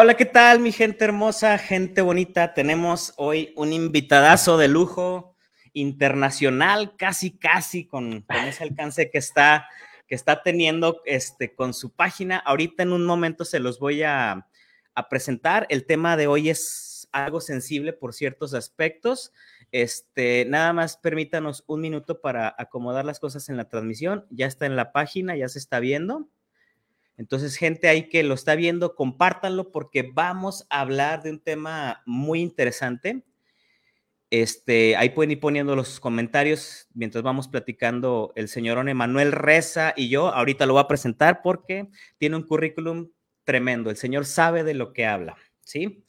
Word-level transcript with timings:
Hola, 0.00 0.14
¿qué 0.14 0.26
tal, 0.26 0.60
mi 0.60 0.70
gente 0.70 1.04
hermosa, 1.04 1.58
gente 1.58 2.02
bonita? 2.02 2.54
Tenemos 2.54 3.14
hoy 3.16 3.52
un 3.56 3.72
invitadazo 3.72 4.56
de 4.56 4.68
lujo 4.68 5.34
internacional, 5.72 6.94
casi, 6.96 7.36
casi 7.36 7.84
con, 7.84 8.24
ese 8.46 8.62
alcance 8.62 9.10
que 9.10 9.18
está, 9.18 9.66
que 10.06 10.14
está 10.14 10.44
teniendo 10.44 11.02
este, 11.04 11.52
con 11.52 11.74
su 11.74 11.90
página. 11.90 12.36
Ahorita 12.36 12.84
en 12.84 12.92
un 12.92 13.04
momento 13.06 13.44
se 13.44 13.58
los 13.58 13.80
voy 13.80 14.04
a, 14.04 14.46
a 14.94 15.08
presentar. 15.08 15.66
El 15.68 15.84
tema 15.84 16.16
de 16.16 16.28
hoy 16.28 16.48
es 16.48 17.08
algo 17.10 17.40
sensible 17.40 17.92
por 17.92 18.14
ciertos 18.14 18.54
aspectos. 18.54 19.32
Este, 19.72 20.44
nada 20.44 20.72
más 20.72 20.96
permítanos 20.96 21.64
un 21.66 21.80
minuto 21.80 22.20
para 22.20 22.54
acomodar 22.56 23.04
las 23.04 23.18
cosas 23.18 23.48
en 23.48 23.56
la 23.56 23.68
transmisión. 23.68 24.26
Ya 24.30 24.46
está 24.46 24.64
en 24.66 24.76
la 24.76 24.92
página, 24.92 25.34
ya 25.34 25.48
se 25.48 25.58
está 25.58 25.80
viendo. 25.80 26.28
Entonces, 27.18 27.56
gente 27.56 27.88
ahí 27.88 28.08
que 28.08 28.22
lo 28.22 28.32
está 28.32 28.54
viendo, 28.54 28.94
compártanlo 28.94 29.72
porque 29.72 30.08
vamos 30.14 30.66
a 30.70 30.80
hablar 30.80 31.24
de 31.24 31.30
un 31.30 31.40
tema 31.40 32.00
muy 32.06 32.40
interesante. 32.40 33.24
Este, 34.30 34.94
ahí 34.94 35.10
pueden 35.10 35.32
ir 35.32 35.40
poniendo 35.40 35.74
los 35.74 35.98
comentarios 35.98 36.86
mientras 36.94 37.24
vamos 37.24 37.48
platicando 37.48 38.32
el 38.36 38.48
señor 38.48 38.88
Emanuel 38.88 39.32
Reza 39.32 39.94
y 39.96 40.08
yo. 40.10 40.28
Ahorita 40.28 40.64
lo 40.64 40.74
voy 40.74 40.82
a 40.82 40.86
presentar 40.86 41.42
porque 41.42 41.88
tiene 42.18 42.36
un 42.36 42.44
currículum 42.44 43.10
tremendo. 43.42 43.90
El 43.90 43.96
señor 43.96 44.24
sabe 44.24 44.62
de 44.62 44.74
lo 44.74 44.92
que 44.92 45.04
habla, 45.04 45.36
¿sí? 45.62 46.04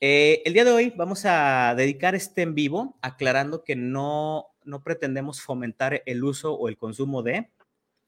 Eh, 0.00 0.42
el 0.46 0.54
día 0.54 0.64
de 0.64 0.70
hoy 0.70 0.92
vamos 0.96 1.24
a 1.26 1.74
dedicar 1.76 2.14
este 2.14 2.42
en 2.42 2.54
vivo 2.54 2.98
aclarando 3.02 3.62
que 3.62 3.76
no, 3.76 4.46
no 4.64 4.82
pretendemos 4.82 5.42
fomentar 5.42 6.02
el 6.06 6.24
uso 6.24 6.54
o 6.54 6.68
el 6.68 6.78
consumo 6.78 7.22
de, 7.22 7.50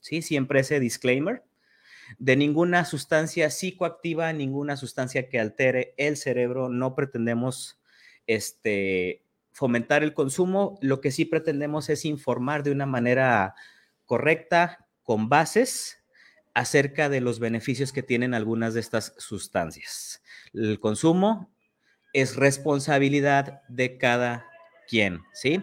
¿sí? 0.01 0.23
Siempre 0.23 0.61
ese 0.61 0.81
disclaimer 0.81 1.43
de 2.19 2.37
ninguna 2.37 2.84
sustancia 2.84 3.51
psicoactiva, 3.51 4.33
ninguna 4.33 4.77
sustancia 4.77 5.28
que 5.28 5.41
altere 5.41 5.95
el 5.97 6.17
cerebro. 6.17 6.69
No 6.69 6.95
pretendemos 6.95 7.81
este, 8.27 9.23
fomentar 9.53 10.03
el 10.03 10.15
consumo. 10.15 10.78
Lo 10.81 11.00
que 11.00 11.11
sí 11.11 11.25
pretendemos 11.25 11.89
es 11.91 12.05
informar 12.05 12.62
de 12.62 12.70
una 12.70 12.87
manera 12.87 13.55
correcta, 14.06 14.87
con 15.03 15.28
bases, 15.28 15.98
acerca 16.55 17.09
de 17.09 17.20
los 17.20 17.39
beneficios 17.39 17.92
que 17.92 18.03
tienen 18.03 18.34
algunas 18.34 18.75
de 18.75 18.81
estas 18.81 19.15
sustancias. 19.17 20.22
El 20.53 20.81
consumo 20.81 21.50
es 22.12 22.37
responsabilidad 22.37 23.62
de 23.69 23.97
cada 23.97 24.47
quien, 24.89 25.20
¿sí? 25.33 25.62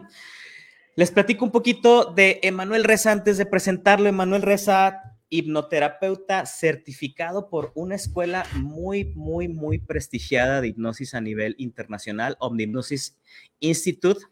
Les 0.95 1.11
platico 1.11 1.43
un 1.43 1.51
poquito 1.51 2.05
de 2.13 2.39
Emanuel 2.43 2.85
Reza 2.85 3.11
antes 3.11 3.37
de 3.37 3.45
presentarlo. 3.45 4.07
Emanuel 4.07 4.41
Reza 4.41 5.14
hipnoterapeuta 5.29 6.45
certificado 6.45 7.49
por 7.49 7.71
una 7.75 7.95
escuela 7.95 8.45
muy, 8.53 9.05
muy, 9.15 9.47
muy 9.47 9.79
prestigiada 9.79 10.61
de 10.61 10.69
hipnosis 10.69 11.13
a 11.13 11.21
nivel 11.21 11.55
internacional, 11.57 12.37
Omnipnosis 12.39 13.17
Institute, 13.59 14.25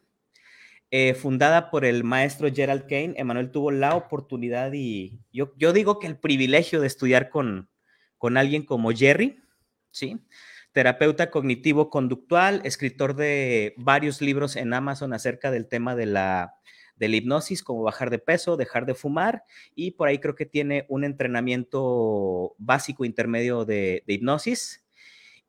eh, 0.92 1.16
fundada 1.16 1.72
por 1.72 1.86
el 1.86 2.04
maestro 2.04 2.54
Gerald 2.54 2.84
Kane. 2.84 3.16
Emanuel 3.18 3.52
tuvo 3.52 3.72
la 3.72 3.96
oportunidad 3.96 4.72
y 4.74 5.20
yo, 5.32 5.54
yo 5.58 5.74
digo 5.74 6.00
que 6.00 6.08
el 6.08 6.18
privilegio 6.18 6.80
de 6.80 6.88
estudiar 6.88 7.30
con, 7.30 7.70
con 8.18 8.38
alguien 8.38 8.64
como 8.64 8.92
Jerry, 8.92 9.42
¿sí? 9.90 10.20
Terapeuta 10.72 11.30
cognitivo-conductual, 11.30 12.62
escritor 12.64 13.16
de 13.16 13.74
varios 13.78 14.22
libros 14.22 14.56
en 14.56 14.74
Amazon 14.74 15.14
acerca 15.14 15.52
del 15.52 15.68
tema 15.68 15.96
de 15.96 16.08
la 16.08 16.56
de 16.96 17.10
la 17.10 17.16
hipnosis, 17.18 17.64
como 17.64 17.84
bajar 17.84 18.10
de 18.10 18.20
peso, 18.20 18.58
dejar 18.58 18.86
de 18.86 18.96
fumar, 18.96 19.44
y 19.76 19.92
por 19.92 20.08
ahí 20.08 20.20
creo 20.20 20.36
que 20.36 20.46
tiene 20.46 20.86
un 20.90 21.04
entrenamiento 21.04 22.56
básico 22.58 23.06
intermedio 23.06 23.66
de, 23.66 24.04
hipnosis. 24.08 24.86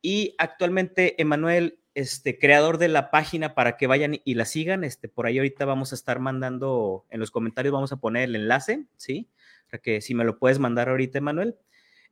Y 0.02 0.34
actualmente, 0.38 1.20
Emanuel, 1.20 1.78
este, 1.94 2.38
creador 2.38 2.78
de 2.78 2.88
la 2.88 3.10
página 3.10 3.54
para 3.54 3.76
que 3.76 3.86
vayan 3.86 4.20
y 4.24 4.34
la 4.34 4.44
sigan, 4.44 4.84
este, 4.84 5.08
por 5.08 5.26
ahí 5.26 5.38
ahorita 5.38 5.64
vamos 5.64 5.92
a 5.92 5.94
estar 5.94 6.18
mandando, 6.18 7.06
en 7.10 7.20
los 7.20 7.30
comentarios 7.30 7.72
vamos 7.72 7.92
a 7.92 7.96
poner 7.96 8.24
el 8.24 8.36
enlace, 8.36 8.86
¿sí? 8.96 9.28
Para 9.70 9.80
que 9.80 10.00
si 10.00 10.14
me 10.14 10.24
lo 10.24 10.38
puedes 10.38 10.58
mandar 10.58 10.88
ahorita, 10.88 11.18
Emanuel, 11.18 11.56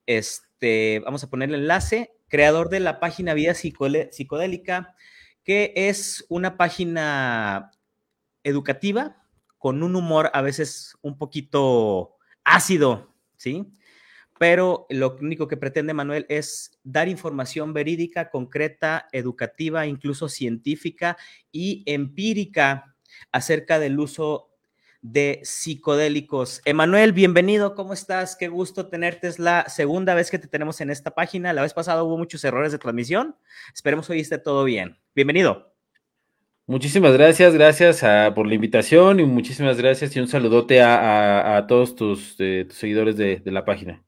este, 0.07 1.01
vamos 1.05 1.25
a 1.25 1.31
poner 1.31 1.49
el 1.49 1.57
enlace, 1.57 2.13
creador 2.29 2.71
de 2.71 2.81
la 2.81 2.99
página 3.01 3.35
Vida 3.35 3.55
Psicodélica, 3.55 4.95
que 5.45 5.73
es 5.77 6.25
una 6.29 6.57
página 6.57 7.73
educativa, 8.45 9.22
con 9.63 9.85
un 9.85 9.95
humor 9.95 10.29
a 10.35 10.43
veces 10.43 10.99
un 11.03 11.17
poquito 11.17 12.17
ácido, 12.43 13.15
¿sí? 13.37 13.73
Pero 14.37 14.87
lo 14.91 15.17
único 15.21 15.47
que 15.47 15.57
pretende 15.57 15.95
Manuel 15.95 16.27
es 16.29 16.81
dar 16.83 17.07
información 17.07 17.73
verídica, 17.73 18.29
concreta, 18.29 19.07
educativa, 19.13 19.87
incluso 19.87 20.29
científica 20.29 21.17
y 21.53 21.85
empírica 21.87 22.97
acerca 23.31 23.79
del 23.79 24.01
uso 24.01 24.51
de 25.01 25.39
psicodélicos. 25.45 26.61
Emanuel, 26.65 27.13
bienvenido, 27.13 27.77
¿cómo 27.77 27.93
estás? 27.93 28.35
Qué 28.35 28.49
gusto 28.49 28.89
tenerte. 28.89 29.29
Es 29.29 29.39
la 29.39 29.69
segunda 29.69 30.17
vez 30.17 30.33
que 30.33 30.41
te 30.41 30.49
tenemos 30.49 30.81
en 30.81 30.91
esta 30.91 31.13
página. 31.13 31.53
La 31.53 31.63
vez 31.63 31.73
pasada 31.73 32.03
hubo 32.03 32.19
muchos 32.19 32.43
errores 32.43 32.73
de 32.73 32.79
transmisión. 32.79 33.37
Esperemos 33.73 34.11
hoy 34.11 34.19
esté 34.19 34.39
todo 34.39 34.65
bien. 34.65 34.99
Bienvenido. 35.15 35.72
Muchísimas 36.67 37.13
gracias, 37.15 37.55
gracias 37.55 38.05
ah, 38.05 38.33
por 38.37 38.47
la 38.47 38.55
invitación 38.55 39.19
y 39.19 39.25
muchísimas 39.25 39.77
gracias 39.79 40.15
y 40.15 40.21
un 40.21 40.29
saludote 40.29 40.81
a, 40.81 41.65
todos 41.67 41.97
tus, 41.97 42.37
eh, 42.39 42.69
seguidores 42.71 43.17
de, 43.17 43.43
la 43.47 43.65
página. 43.65 44.05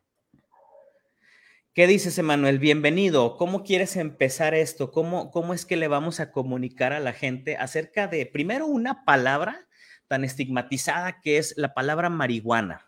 ¿Qué 1.75 1.89
dices, 1.89 2.17
Emanuel? 2.17 2.61
Bienvenido. 2.61 3.37
¿Cómo 3.37 3.65
quieres 3.65 3.97
empezar 3.97 4.55
esto? 4.55 4.93
¿Cómo, 4.93 5.33
¿Cómo 5.33 5.53
es 5.53 5.67
que 5.67 5.77
le 5.77 5.89
vamos 5.89 6.21
a 6.21 6.31
comunicar 6.31 6.93
a 6.93 7.01
la 7.01 7.13
gente 7.13 7.57
acerca 7.57 8.07
de, 8.07 8.25
primero, 8.25 8.67
una 8.67 9.05
palabra 9.05 9.67
tan 10.07 10.23
estigmatizada 10.23 11.21
que 11.21 11.39
es 11.39 11.55
la 11.57 11.75
palabra 11.75 12.09
marihuana? 12.09 12.87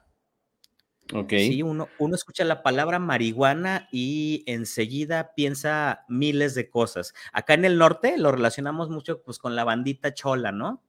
Ok. 1.15 1.31
Sí, 1.31 1.63
uno, 1.63 1.89
uno 1.99 2.15
escucha 2.15 2.45
la 2.45 2.63
palabra 2.63 2.99
marihuana 2.99 3.89
y 3.93 4.43
enseguida 4.47 5.33
piensa 5.35 6.05
miles 6.09 6.55
de 6.55 6.69
cosas. 6.69 7.15
Acá 7.33 7.55
en 7.55 7.65
el 7.65 7.79
norte 7.79 8.19
lo 8.19 8.33
relacionamos 8.33 8.91
mucho 8.91 9.23
pues 9.23 9.39
con 9.39 9.55
la 9.55 9.65
bandita 9.65 10.15
chola, 10.15 10.53
¿no? 10.53 10.83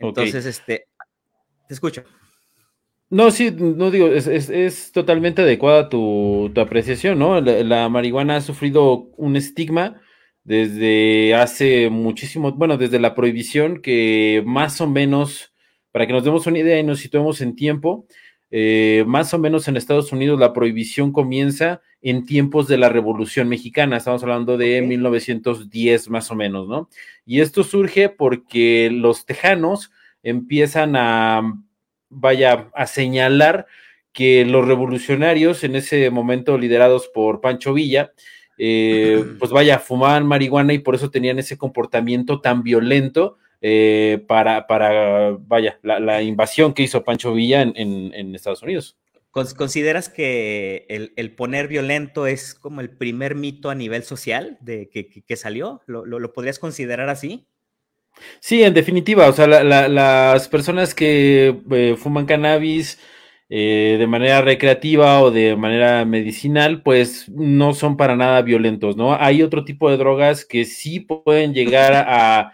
Entonces, 0.00 0.46
este, 0.46 0.88
te 1.66 1.74
escucho. 1.74 2.04
No, 3.10 3.30
sí, 3.30 3.50
no 3.50 3.90
digo, 3.90 4.08
es, 4.08 4.92
totalmente 4.92 5.42
adecuada 5.42 5.88
tu, 5.88 6.52
apreciación, 6.56 7.18
¿no? 7.18 7.40
La, 7.40 7.88
marihuana 7.88 8.36
ha 8.36 8.40
sufrido 8.42 9.08
un 9.16 9.36
estigma 9.36 10.00
desde 10.44 11.34
hace 11.34 11.88
muchísimo, 11.88 12.52
bueno, 12.52 12.76
desde 12.76 12.98
la 12.98 13.14
prohibición 13.14 13.80
que 13.80 14.42
más 14.46 14.80
o 14.80 14.86
menos, 14.86 15.54
para 15.90 16.06
que 16.06 16.12
nos 16.12 16.24
demos 16.24 16.46
una 16.46 16.58
idea 16.58 16.78
y 16.78 16.84
nos 16.84 17.00
situemos 17.00 17.40
en 17.40 17.56
tiempo, 17.56 18.06
eh, 18.50 19.04
más 19.06 19.34
o 19.34 19.38
menos 19.38 19.68
en 19.68 19.76
Estados 19.76 20.12
Unidos 20.12 20.40
la 20.40 20.52
prohibición 20.52 21.12
comienza 21.12 21.82
en 22.00 22.24
tiempos 22.24 22.68
de 22.68 22.78
la 22.78 22.88
Revolución 22.88 23.48
Mexicana, 23.48 23.96
estamos 23.96 24.22
hablando 24.22 24.56
de 24.56 24.80
1910 24.82 26.08
más 26.10 26.30
o 26.30 26.34
menos, 26.34 26.68
¿no? 26.68 26.88
Y 27.26 27.40
esto 27.40 27.64
surge 27.64 28.08
porque 28.08 28.88
los 28.92 29.26
tejanos 29.26 29.90
empiezan 30.22 30.96
a, 30.96 31.42
vaya, 32.08 32.70
a 32.74 32.86
señalar 32.86 33.66
que 34.12 34.44
los 34.44 34.66
revolucionarios, 34.66 35.62
en 35.64 35.76
ese 35.76 36.10
momento 36.10 36.56
liderados 36.56 37.08
por 37.08 37.40
Pancho 37.40 37.74
Villa, 37.74 38.12
eh, 38.56 39.24
pues 39.38 39.50
vaya, 39.50 39.78
fumaban 39.78 40.26
marihuana 40.26 40.72
y 40.72 40.78
por 40.78 40.94
eso 40.94 41.10
tenían 41.10 41.38
ese 41.38 41.58
comportamiento 41.58 42.40
tan 42.40 42.62
violento 42.62 43.38
eh, 43.60 44.24
para, 44.28 44.66
para, 44.66 45.36
vaya, 45.40 45.80
la, 45.82 46.22
invasión 46.22 46.74
que 46.74 46.84
hizo 46.84 47.02
Pancho 47.02 47.32
Villa 47.34 47.62
en, 47.62 48.34
Estados 48.34 48.62
Unidos. 48.62 48.96
¿Consideras 49.30 50.08
que 50.08 50.86
el, 50.88 51.34
poner 51.34 51.68
violento 51.68 52.26
es 52.26 52.54
como 52.54 52.80
el 52.80 52.90
primer 52.90 53.34
mito 53.34 53.70
a 53.70 53.74
nivel 53.74 54.02
social 54.02 54.58
de 54.60 54.88
que, 54.90 55.36
salió? 55.36 55.82
¿Lo, 55.86 56.32
podrías 56.32 56.58
considerar 56.58 57.08
así? 57.08 57.46
Sí, 58.40 58.62
en 58.62 58.74
definitiva, 58.74 59.28
o 59.28 59.32
sea, 59.32 59.46
las 59.46 60.48
personas 60.48 60.94
que 60.94 61.60
eh, 61.70 61.96
fuman 61.96 62.26
cannabis 62.26 62.98
eh, 63.48 63.96
de 63.98 64.06
manera 64.06 64.42
recreativa 64.42 65.20
o 65.20 65.30
de 65.30 65.56
manera 65.56 66.04
medicinal, 66.04 66.82
pues 66.82 67.28
no 67.28 67.74
son 67.74 67.96
para 67.96 68.14
nada 68.14 68.42
violentos, 68.42 68.96
¿no? 68.96 69.14
Hay 69.14 69.42
otro 69.42 69.64
tipo 69.64 69.90
de 69.90 69.96
drogas 69.96 70.44
que 70.44 70.64
sí 70.64 71.00
pueden 71.00 71.54
llegar 71.54 71.92
a 71.94 72.52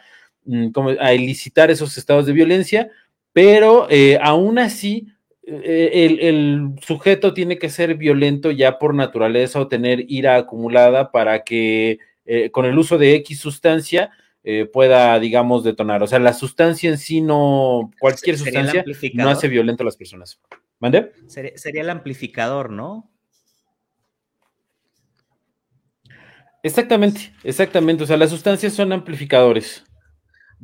a 1.00 1.12
elicitar 1.12 1.70
esos 1.70 1.96
estados 1.96 2.26
de 2.26 2.32
violencia, 2.32 2.91
pero 3.32 3.87
eh, 3.91 4.19
aún 4.23 4.58
así 4.58 5.08
eh, 5.46 6.08
el, 6.20 6.70
sujeto 6.81 7.35
tiene 7.35 7.58
que 7.58 7.69
ser 7.69 7.96
violento 7.96 8.50
ya 8.50 8.79
por 8.79 8.94
naturaleza 8.94 9.61
o 9.61 9.69
tener 9.69 10.05
ira 10.08 10.37
acumulada 10.37 11.11
para 11.11 11.44
que 11.44 11.99
eh, 12.25 12.50
con 12.50 12.64
el 12.64 12.79
uso 12.79 12.99
de 12.99 13.14
X 13.17 13.41
sustancia 13.41 14.11
pueda, 14.75 15.19
digamos, 15.19 15.64
detonar. 15.64 16.02
O 16.02 16.06
sea, 16.06 16.19
la 16.19 16.35
sustancia 16.35 16.90
en 16.90 16.99
sí 16.99 17.23
no, 17.23 17.90
cualquier 17.99 18.37
sustancia 18.37 18.85
no 19.14 19.31
hace 19.31 19.49
violento 19.49 19.82
a 19.82 19.87
las 19.87 19.97
personas. 19.97 20.38
¿Mande? 20.79 21.12
sería 21.26 21.81
el 21.81 21.88
amplificador, 21.88 22.69
¿no? 22.69 23.11
Exactamente, 26.62 27.32
exactamente. 27.43 28.05
O 28.05 28.06
sea, 28.06 28.19
las 28.19 28.31
sustancias 28.31 28.75
son 28.75 28.93
amplificadores. 28.93 29.85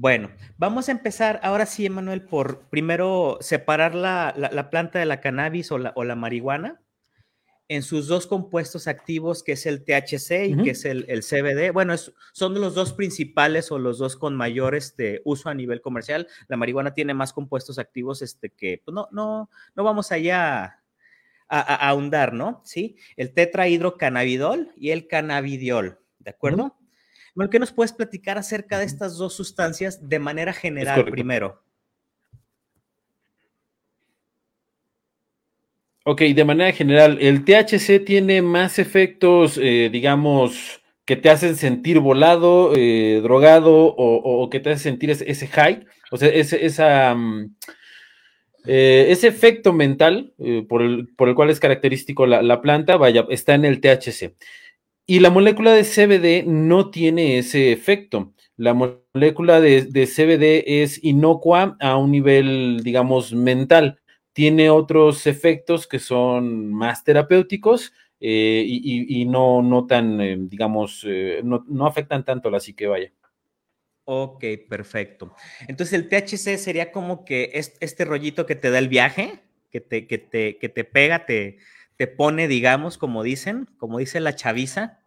Bueno, 0.00 0.30
vamos 0.56 0.88
a 0.88 0.92
empezar 0.92 1.40
ahora 1.42 1.66
sí, 1.66 1.84
Emanuel, 1.84 2.22
por 2.22 2.70
primero 2.70 3.36
separar 3.42 3.94
la, 3.94 4.68
planta 4.70 4.98
de 4.98 5.04
la 5.04 5.20
cannabis 5.20 5.70
o 5.72 5.76
la, 5.76 5.92
o 5.94 6.04
la, 6.04 6.16
marihuana 6.16 6.80
en 7.68 7.82
sus 7.82 8.06
dos 8.06 8.26
compuestos 8.26 8.88
activos, 8.88 9.42
que 9.42 9.52
es 9.52 9.66
el 9.66 9.84
THC 9.84 10.46
y 10.46 10.62
que 10.62 10.70
es 10.70 10.86
el, 10.86 11.04
CBD. 11.04 11.74
Bueno, 11.74 11.94
son 12.32 12.58
los 12.58 12.74
dos 12.74 12.94
principales 12.94 13.70
o 13.70 13.78
los 13.78 13.98
dos 13.98 14.16
con 14.16 14.34
mayor 14.34 14.74
este, 14.74 15.20
uso 15.26 15.50
a 15.50 15.54
nivel 15.54 15.82
comercial. 15.82 16.26
La 16.48 16.56
marihuana 16.56 16.94
tiene 16.94 17.12
más 17.12 17.34
compuestos 17.34 17.78
activos 17.78 18.22
este, 18.22 18.48
que 18.48 18.80
pues, 18.82 18.94
no, 18.94 19.06
no, 19.12 19.50
no 19.76 19.84
vamos 19.84 20.12
allá 20.12 20.80
a, 21.46 21.88
ahondar, 21.88 22.32
¿no? 22.32 22.62
Sí, 22.64 22.96
el 23.18 23.34
tetrahidrocannabidol 23.34 24.72
y 24.78 24.92
el 24.92 25.08
cannabidiol, 25.08 25.98
¿de 26.20 26.30
acuerdo? 26.30 26.79
¿Qué 27.48 27.58
nos 27.58 27.72
puedes 27.72 27.92
platicar 27.92 28.36
acerca 28.36 28.78
de 28.78 28.84
estas 28.84 29.16
dos 29.16 29.34
sustancias 29.34 30.08
de 30.08 30.18
manera 30.18 30.52
general 30.52 31.04
primero? 31.06 31.62
Ok, 36.04 36.22
de 36.22 36.44
manera 36.44 36.72
general, 36.72 37.18
el 37.20 37.44
THC 37.44 38.04
tiene 38.04 38.40
más 38.40 38.78
efectos, 38.78 39.58
eh, 39.62 39.90
digamos, 39.92 40.80
que 41.04 41.14
te 41.14 41.28
hacen 41.28 41.56
sentir 41.56 42.00
volado, 42.00 42.72
eh, 42.74 43.20
drogado 43.22 43.94
o, 43.96 44.48
que 44.48 44.60
te 44.60 44.70
hacen 44.70 44.92
sentir 44.92 45.10
ese, 45.10 45.46
high, 45.46 45.84
o 46.10 46.16
sea, 46.16 46.28
ese, 46.30 46.64
esa, 46.64 47.14
mm, 47.14 47.54
eh, 48.66 49.06
ese 49.10 49.28
efecto 49.28 49.72
mental 49.72 50.32
por 50.68 50.82
el, 50.82 51.34
cual 51.34 51.50
es 51.50 51.60
característico 51.60 52.26
la, 52.26 52.62
planta, 52.62 52.96
vaya, 52.96 53.26
está 53.28 53.54
en 53.54 53.66
el 53.66 53.80
THC. 53.80 54.34
Y 55.10 55.18
la 55.18 55.30
molécula 55.30 55.72
de 55.72 55.82
CBD 55.82 56.46
no 56.46 56.92
tiene 56.92 57.38
ese 57.38 57.72
efecto. 57.72 58.32
La 58.56 58.74
molécula 58.74 59.60
de, 59.60 60.06
CBD 60.06 60.62
es 60.84 61.02
inocua 61.02 61.76
a 61.80 61.96
un 61.96 62.12
nivel, 62.12 62.82
digamos, 62.84 63.32
mental. 63.32 63.98
Tiene 64.32 64.70
otros 64.70 65.26
efectos 65.26 65.88
que 65.88 65.98
son 65.98 66.72
más 66.72 67.02
terapéuticos 67.02 67.92
eh, 68.20 68.64
y, 68.64 69.24
no, 69.24 69.62
no 69.62 69.84
tan, 69.84 70.20
eh, 70.20 70.36
digamos, 70.38 71.04
eh, 71.04 71.40
no, 71.42 71.86
afectan 71.88 72.24
tanto 72.24 72.48
la 72.48 72.60
psique, 72.60 72.86
vaya. 72.86 73.12
Ok, 74.04 74.44
perfecto. 74.68 75.34
Entonces 75.66 75.92
el 75.94 76.08
THC 76.08 76.56
sería 76.56 76.92
como 76.92 77.24
que 77.24 77.50
este, 77.54 78.04
rollito 78.04 78.46
que 78.46 78.54
te 78.54 78.70
da 78.70 78.78
el 78.78 78.88
viaje, 78.88 79.40
que 79.72 79.80
te, 79.80 80.06
que 80.06 80.18
te, 80.18 80.56
que 80.58 80.68
te 80.68 80.84
pega, 80.84 81.26
te, 81.26 81.58
te 81.96 82.06
pone, 82.06 82.46
digamos, 82.46 82.96
como 82.96 83.24
dicen, 83.24 83.68
como 83.76 83.98
dice 83.98 84.20
la 84.20 84.36
chaviza. 84.36 84.99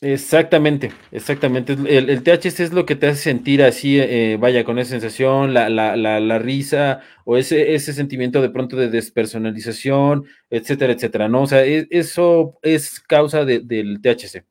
Exactamente, 0.00 0.92
exactamente. 1.10 1.72
El, 1.72 2.22
THC 2.22 2.60
es 2.60 2.72
lo 2.72 2.86
que 2.86 2.94
te 2.94 3.08
hace 3.08 3.20
sentir 3.20 3.64
así, 3.64 3.98
eh, 3.98 4.36
vaya, 4.38 4.62
con 4.62 4.78
esa 4.78 4.90
sensación, 4.90 5.52
la, 5.52 5.68
la, 5.68 5.96
la, 5.96 6.38
risa 6.38 7.00
o 7.24 7.36
ese, 7.36 7.74
ese 7.74 7.92
sentimiento 7.92 8.40
de 8.40 8.50
pronto 8.50 8.76
de 8.76 8.90
despersonalización, 8.90 10.26
etcétera, 10.50 10.92
etcétera, 10.92 11.28
¿no? 11.28 11.42
O 11.42 11.46
sea, 11.48 11.66
e, 11.66 11.88
eso 11.90 12.60
es 12.62 13.00
causa 13.00 13.44
del 13.44 14.00
THC. 14.00 14.44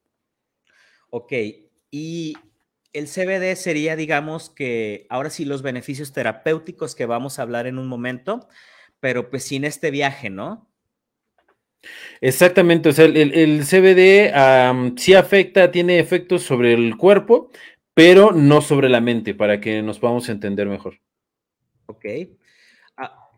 Ok, 1.12 1.32
y 1.92 2.34
el 2.92 3.08
CBD 3.08 3.56
sería, 3.56 3.96
digamos, 3.96 4.50
que 4.50 5.08
ahora 5.10 5.30
sí 5.30 5.46
los 5.46 5.62
beneficios 5.62 6.12
terapéuticos 6.12 6.94
que 6.94 7.06
vamos 7.06 7.40
a 7.40 7.44
hablar 7.44 7.68
en 7.68 7.78
un 7.78 7.88
momento, 7.88 8.50
pero 9.00 9.30
pues 9.30 9.44
sin 9.44 9.64
este 9.64 9.92
viaje, 9.92 10.30
¿no? 10.30 10.68
Exactamente, 12.22 12.90
o 12.90 12.92
sea, 12.92 13.06
el, 13.06 13.64
CBD 13.64 14.34
sí 14.98 15.14
afecta, 15.14 15.72
tiene 15.72 16.00
efectos 16.00 16.44
sobre 16.44 16.74
el 16.74 16.98
cuerpo, 16.98 17.50
pero 17.94 18.32
no 18.32 18.62
sobre 18.62 18.90
la 18.90 19.02
mente, 19.02 19.34
para 19.34 19.60
que 19.60 19.82
nos 19.82 20.00
podamos 20.00 20.30
entender 20.30 20.68
mejor. 20.68 21.00
Ok. 21.88 22.06
Ah, 22.98 23.30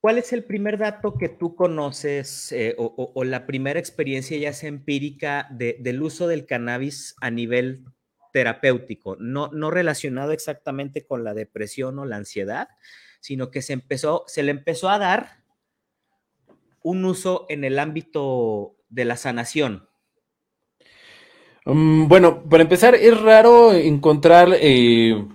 ¿Cuál 0.00 0.18
es 0.18 0.32
el 0.32 0.44
primer 0.44 0.78
dato 0.78 1.16
que 1.18 1.28
tú 1.28 1.54
conoces 1.54 2.52
eh, 2.52 2.74
o, 2.78 3.24
la 3.24 3.46
primera 3.46 3.78
experiencia 3.78 4.36
ya 4.38 4.52
sea 4.52 4.68
empírica 4.68 5.48
del 5.50 6.02
uso 6.02 6.26
del 6.26 6.46
cannabis 6.46 7.14
a 7.20 7.30
nivel 7.30 7.84
terapéutico? 8.32 9.16
No, 9.18 9.50
no 9.52 9.70
relacionado 9.70 10.32
exactamente 10.32 11.06
con 11.06 11.24
la 11.24 11.34
depresión 11.34 11.98
o 11.98 12.06
la 12.06 12.16
ansiedad, 12.16 12.68
sino 13.20 13.50
que 13.50 13.62
se 13.62 13.72
empezó, 13.72 14.24
se 14.26 14.42
le 14.42 14.50
empezó 14.50 14.88
a 14.88 14.98
dar 14.98 15.43
un 16.84 17.04
uso 17.04 17.46
en 17.48 17.64
el 17.64 17.80
ámbito 17.80 18.76
de 18.88 19.04
la 19.04 19.16
sanación? 19.16 19.88
Mm, 21.64 22.06
bueno, 22.08 22.44
para 22.44 22.62
empezar, 22.62 22.94
es 22.94 23.20
raro 23.20 23.72
encontrar, 23.72 24.50
eh, 24.60 25.26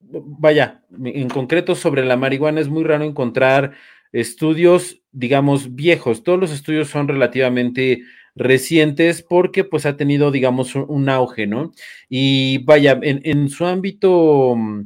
vaya, 0.00 0.82
en 1.04 1.28
concreto 1.28 1.74
sobre 1.74 2.04
la 2.04 2.16
marihuana 2.16 2.60
es 2.60 2.68
muy 2.68 2.84
raro 2.84 3.04
encontrar 3.04 3.74
estudios, 4.12 5.02
digamos, 5.12 5.74
viejos. 5.74 6.22
Todos 6.24 6.40
los 6.40 6.52
estudios 6.52 6.88
son 6.88 7.06
relativamente 7.06 8.02
recientes 8.34 9.22
porque 9.22 9.64
pues 9.64 9.84
ha 9.86 9.96
tenido, 9.96 10.30
digamos, 10.30 10.74
un, 10.74 11.08
auge, 11.10 11.46
¿no? 11.46 11.72
Y 12.08 12.58
vaya, 12.64 12.98
en, 13.02 13.48
su 13.50 13.66
ámbito 13.66 14.54
mm, 14.56 14.80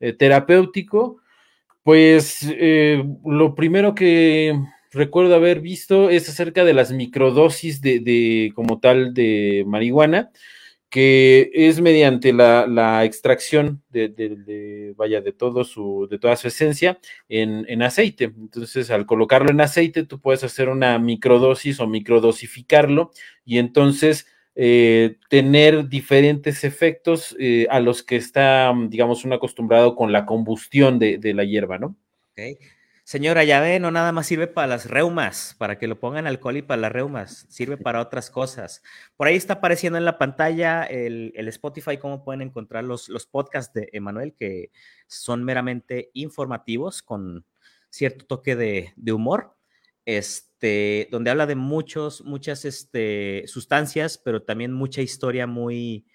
eh, 0.00 0.12
terapéutico, 0.14 1.18
pues 1.82 2.46
eh, 2.50 3.04
lo 3.24 3.54
primero 3.54 3.94
que 3.94 4.58
recuerdo 4.90 5.34
haber 5.34 5.60
visto 5.60 6.10
es 6.10 6.28
acerca 6.28 6.64
de 6.64 6.74
las 6.74 6.92
microdosis 6.92 7.80
de, 7.80 8.52
como 8.54 8.80
tal 8.80 9.14
de 9.14 9.64
marihuana, 9.66 10.30
que 10.90 11.50
es 11.54 11.80
mediante 11.80 12.32
la, 12.32 13.04
extracción 13.04 13.82
de, 13.90 14.92
vaya, 14.96 15.20
de 15.20 15.32
todo 15.32 15.62
su, 15.62 16.08
de 16.10 16.18
toda 16.18 16.34
su 16.34 16.48
esencia 16.48 16.98
en, 17.28 17.82
aceite. 17.82 18.24
Entonces, 18.24 18.90
al 18.90 19.06
colocarlo 19.06 19.50
en 19.50 19.60
aceite, 19.60 20.04
tú 20.04 20.20
puedes 20.20 20.42
hacer 20.42 20.68
una 20.68 20.98
microdosis 20.98 21.78
o 21.78 21.86
microdosificarlo 21.86 23.12
y 23.44 23.58
entonces 23.58 24.26
eh, 24.56 25.16
tener 25.28 25.88
diferentes 25.88 26.64
efectos 26.64 27.36
eh, 27.38 27.68
a 27.70 27.78
los 27.78 28.02
que 28.02 28.16
está, 28.16 28.74
digamos, 28.88 29.24
un 29.24 29.32
acostumbrado 29.32 29.94
con 29.94 30.10
la 30.10 30.26
combustión 30.26 30.98
de, 30.98 31.20
la 31.34 31.44
hierba, 31.44 31.78
¿no? 31.78 31.96
Señora, 33.10 33.42
ya 33.42 33.60
ve, 33.60 33.80
no 33.80 33.90
nada 33.90 34.12
más 34.12 34.28
sirve 34.28 34.46
para 34.46 34.68
las 34.68 34.88
reumas, 34.88 35.56
para 35.58 35.80
que 35.80 35.88
lo 35.88 35.98
pongan 35.98 36.28
alcohol 36.28 36.58
y 36.58 36.62
para 36.62 36.80
las 36.80 36.92
reumas, 36.92 37.44
sirve 37.48 37.76
para 37.76 38.00
otras 38.00 38.30
cosas. 38.30 38.84
Por 39.16 39.26
ahí 39.26 39.34
está 39.34 39.54
apareciendo 39.54 39.98
en 39.98 40.04
la 40.04 40.16
pantalla 40.16 40.84
el, 40.84 41.32
Spotify, 41.48 41.96
cómo 41.96 42.22
pueden 42.22 42.40
encontrar 42.40 42.84
los, 42.84 43.08
los 43.08 43.26
podcasts 43.26 43.74
de 43.74 43.88
Emanuel, 43.92 44.32
que 44.38 44.70
son 45.08 45.42
meramente 45.42 46.10
informativos, 46.14 47.02
con 47.02 47.44
cierto 47.88 48.26
toque 48.26 48.54
de, 48.54 49.12
humor, 49.12 49.56
este, 50.04 51.08
donde 51.10 51.30
habla 51.30 51.46
de 51.46 51.56
muchos, 51.56 52.22
muchas 52.22 52.64
este, 52.64 53.42
sustancias, 53.48 54.18
pero 54.18 54.44
también 54.44 54.72
mucha 54.72 55.02
historia 55.02 55.48
muy, 55.48 56.06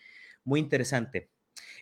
muy 0.46 0.62
interesante. 0.62 1.30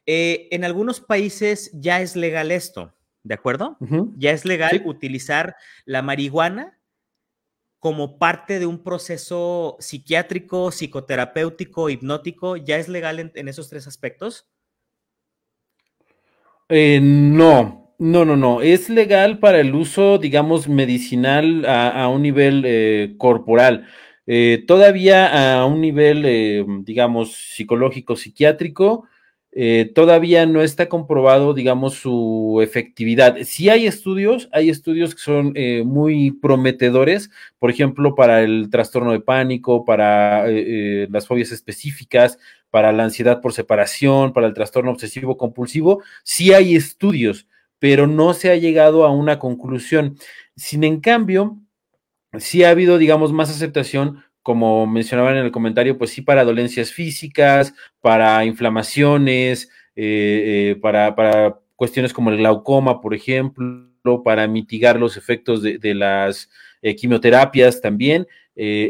Eh, 0.07 0.47
en 0.49 0.63
algunos 0.63 1.01
países 1.01 1.69
ya 1.71 2.01
es 2.01 2.15
legal 2.15 2.49
esto. 2.49 2.95
¿De 3.23 3.33
acuerdo? 3.33 3.77
Ya 4.17 4.31
es 4.31 4.45
legal 4.45 4.81
utilizar 4.85 5.55
la 5.85 6.01
marihuana 6.01 6.77
como 7.79 8.17
parte 8.17 8.59
de 8.59 8.65
un 8.65 8.81
proceso 8.81 9.75
psiquiátrico, 9.79 10.71
psicoterapéutico, 10.71 11.89
hipnótico. 11.89 12.55
¿Ya 12.55 12.77
es 12.77 12.87
legal 12.87 13.31
en, 13.33 13.47
esos 13.49 13.69
tres 13.69 13.87
aspectos? 13.87 14.47
Eh, 16.69 16.99
no, 17.01 17.93
no, 17.99 18.23
no, 18.23 18.37
no. 18.37 18.61
Es 18.61 18.89
legal 18.89 19.39
para 19.39 19.59
el 19.59 19.75
uso, 19.75 20.17
digamos, 20.17 20.69
medicinal 20.69 21.65
a, 21.65 22.07
un 22.07 22.21
nivel 22.21 22.63
eh, 22.65 23.15
corporal. 23.17 23.85
Eh, 24.27 24.63
todavía 24.65 25.59
a 25.59 25.65
un 25.65 25.81
nivel, 25.81 26.85
digamos, 26.85 27.33
psicológico, 27.35 28.15
psiquiátrico, 28.15 29.09
eh, 29.55 29.91
todavía 29.93 30.47
no 30.47 30.63
está 30.63 30.89
comprobado, 30.89 31.53
digamos, 31.53 31.93
su 31.93 32.59
efectividad. 32.63 33.37
Sí 33.43 33.69
hay 33.69 33.85
estudios, 33.85 34.49
hay 34.51 34.69
estudios 34.69 35.13
que 35.13 35.21
son 35.21 35.51
eh, 35.55 35.83
muy 35.85 36.31
prometedores, 36.31 37.29
por 37.59 37.69
ejemplo, 37.69 38.15
para 38.15 38.41
el 38.41 38.69
trastorno 38.71 39.11
de 39.11 39.19
pánico, 39.19 39.85
para 39.85 40.49
eh, 40.49 41.07
las 41.11 41.27
fobias 41.27 41.51
específicas, 41.51 42.39
para 42.71 42.91
la 42.91 43.03
ansiedad 43.03 43.41
por 43.41 43.53
separación, 43.53 44.33
para 44.33 44.47
el 44.47 44.55
trastorno 44.55 44.89
obsesivo 44.89 45.37
compulsivo, 45.37 46.01
sí 46.23 46.51
hay 46.53 46.75
estudios, 46.75 47.47
pero 47.77 48.07
no 48.07 48.33
se 48.33 48.49
ha 48.49 48.55
llegado 48.55 49.05
a 49.05 49.11
una 49.11 49.37
conclusión. 49.37 50.17
Sin 50.55 50.83
en 50.83 50.99
cambio, 50.99 51.59
sí 52.39 52.63
ha 52.63 52.71
habido, 52.71 52.97
digamos, 52.97 53.31
más 53.31 53.51
aceptación 53.51 54.23
como 54.43 54.85
mencionaban 54.85 55.37
en 55.37 55.45
el 55.45 55.51
comentario, 55.51 55.97
pues 55.97 56.11
sí 56.11 56.21
para 56.21 56.43
dolencias 56.43 56.91
físicas, 56.91 57.73
para 58.01 58.45
inflamaciones, 58.45 59.69
eh, 59.95 60.73
eh, 60.75 60.79
para, 60.81 61.15
para, 61.15 61.59
cuestiones 61.75 62.13
como 62.13 62.29
el 62.29 62.37
glaucoma, 62.37 63.01
por 63.01 63.13
ejemplo, 63.15 64.21
para 64.23 64.47
mitigar 64.47 64.99
los 64.99 65.17
efectos 65.17 65.63
de, 65.63 65.93
las 65.95 66.49
quimioterapias 66.97 67.81
también. 67.81 68.27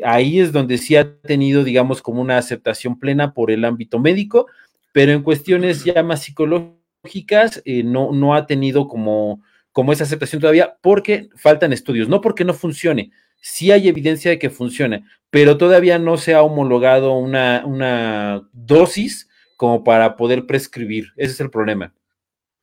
ahí 0.03 0.39
es 0.39 0.51
donde 0.51 0.77
sí 0.77 0.95
ha 0.95 1.15
tenido, 1.21 1.63
digamos, 1.63 2.01
como 2.01 2.21
una 2.21 2.37
aceptación 2.37 2.99
plena 2.99 3.33
por 3.33 3.49
el 3.49 3.65
ámbito 3.65 3.99
médico, 3.99 4.47
pero 4.91 5.11
en 5.11 5.23
cuestiones 5.23 5.83
ya 5.83 6.03
más 6.03 6.23
psicológicas 6.23 7.63
no, 7.65 8.11
no 8.11 8.35
ha 8.35 8.45
tenido 8.45 8.87
como, 8.87 9.41
como 9.73 9.91
esa 9.91 10.03
aceptación 10.03 10.39
todavía 10.39 10.77
porque 10.81 11.29
faltan 11.35 11.73
estudios, 11.73 12.07
no 12.07 12.21
porque 12.21 12.45
no 12.45 12.53
funcione, 12.53 13.11
sí 13.43 13.71
hay 13.71 13.89
evidencia 13.89 14.31
de 14.31 14.39
que 14.39 14.49
funciona, 14.49 15.05
pero 15.29 15.57
todavía 15.57 15.99
no 15.99 16.15
se 16.15 16.33
ha 16.33 16.41
homologado 16.41 17.13
una, 17.13 17.63
una 17.65 18.47
dosis 18.53 19.29
como 19.57 19.83
para 19.83 20.15
poder 20.15 20.47
prescribir. 20.47 21.09
Ese 21.17 21.33
es 21.33 21.39
el 21.41 21.51
problema. 21.51 21.93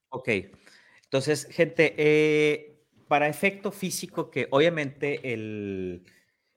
Ok. 0.09 0.29
Entonces, 1.05 1.47
gente, 1.51 1.95
eh, 1.99 2.79
para 3.09 3.29
efecto 3.29 3.73
físico, 3.73 4.31
que 4.31 4.49
obviamente 4.51 5.35
el, 5.35 6.03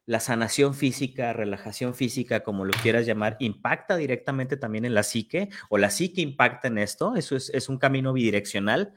la 0.05 0.21
sanación 0.21 0.73
física, 0.73 1.33
relajación 1.33 1.93
física, 1.93 2.43
como 2.43 2.63
lo 2.63 2.71
quieras 2.81 3.05
llamar, 3.05 3.35
impacta 3.39 3.97
directamente 3.97 4.55
también 4.55 4.85
en 4.85 4.93
la 4.93 5.03
psique, 5.03 5.49
o 5.69 5.77
la 5.77 5.89
psique 5.89 6.21
impacta 6.21 6.69
en 6.69 6.77
esto, 6.77 7.15
eso 7.17 7.35
es, 7.35 7.49
es 7.49 7.67
un 7.67 7.77
camino 7.77 8.13
bidireccional. 8.13 8.93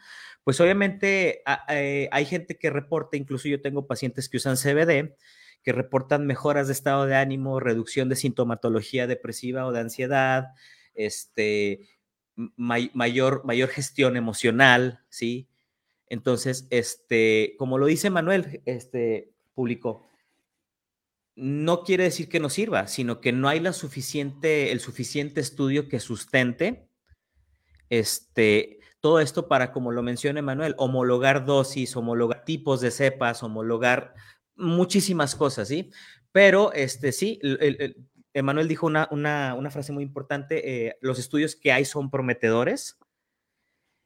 Pues 0.46 0.60
obviamente 0.60 1.42
eh, 1.68 2.08
hay 2.12 2.24
gente 2.24 2.56
que 2.56 2.70
reporta, 2.70 3.16
incluso 3.16 3.48
yo 3.48 3.60
tengo 3.60 3.88
pacientes 3.88 4.28
que 4.28 4.36
usan 4.36 4.56
CBD, 4.56 5.16
que 5.64 5.72
reportan 5.72 6.24
mejoras 6.24 6.68
de 6.68 6.72
estado 6.72 7.04
de 7.04 7.16
ánimo, 7.16 7.58
reducción 7.58 8.08
de 8.08 8.14
sintomatología 8.14 9.08
depresiva 9.08 9.66
o 9.66 9.72
de 9.72 9.80
ansiedad, 9.80 10.50
este, 10.94 11.88
mayor, 12.36 13.44
mayor 13.44 13.70
gestión 13.70 14.16
emocional, 14.16 15.00
¿sí? 15.08 15.48
Entonces, 16.08 16.68
este, 16.70 17.56
como 17.58 17.76
lo 17.76 17.86
dice 17.86 18.08
Manuel, 18.10 18.62
este, 18.66 19.32
publicó, 19.52 20.06
no 21.34 21.82
quiere 21.82 22.04
decir 22.04 22.28
que 22.28 22.38
no 22.38 22.50
sirva, 22.50 22.86
sino 22.86 23.20
que 23.20 23.32
no 23.32 23.48
hay 23.48 23.58
la 23.58 23.72
suficiente, 23.72 24.70
el 24.70 24.78
suficiente 24.78 25.40
estudio 25.40 25.88
que 25.88 25.98
sustente 25.98 26.88
este, 27.90 28.75
todo 29.06 29.20
esto 29.20 29.46
para, 29.46 29.70
como 29.70 29.92
lo 29.92 30.02
menciona 30.02 30.42
Manuel, 30.42 30.74
homologar 30.78 31.44
dosis, 31.44 31.94
homologar 31.96 32.44
tipos 32.44 32.80
de 32.80 32.90
cepas, 32.90 33.40
homologar 33.44 34.14
muchísimas 34.56 35.36
cosas, 35.36 35.68
¿sí? 35.68 35.92
Pero, 36.32 36.72
este, 36.72 37.12
sí, 37.12 37.38
el, 37.40 38.04
Emanuel 38.34 38.66
dijo 38.66 38.84
una, 38.84 39.06
una, 39.12 39.70
frase 39.70 39.92
muy 39.92 40.02
importante, 40.02 40.88
eh, 40.88 40.98
los 41.00 41.20
estudios 41.20 41.54
que 41.54 41.70
hay 41.70 41.84
son 41.84 42.10
prometedores. 42.10 42.98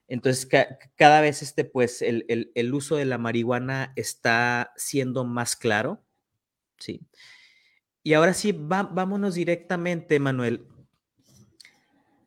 Entonces, 0.07 0.47
cada 0.97 1.23
vez 1.23 1.41
este, 1.41 1.65
pues, 1.65 2.03
el, 2.03 2.53
el, 2.55 2.75
uso 2.75 2.97
de 2.97 3.07
la 3.07 3.17
marihuana 3.17 3.95
está 3.97 4.75
siendo 4.77 5.25
más 5.25 5.57
claro, 5.57 6.05
¿sí? 6.77 7.01
Y 8.03 8.13
ahora 8.13 8.35
sí, 8.35 8.53
vámonos 8.53 9.35
directamente, 9.35 10.21
Manuel. 10.21 10.67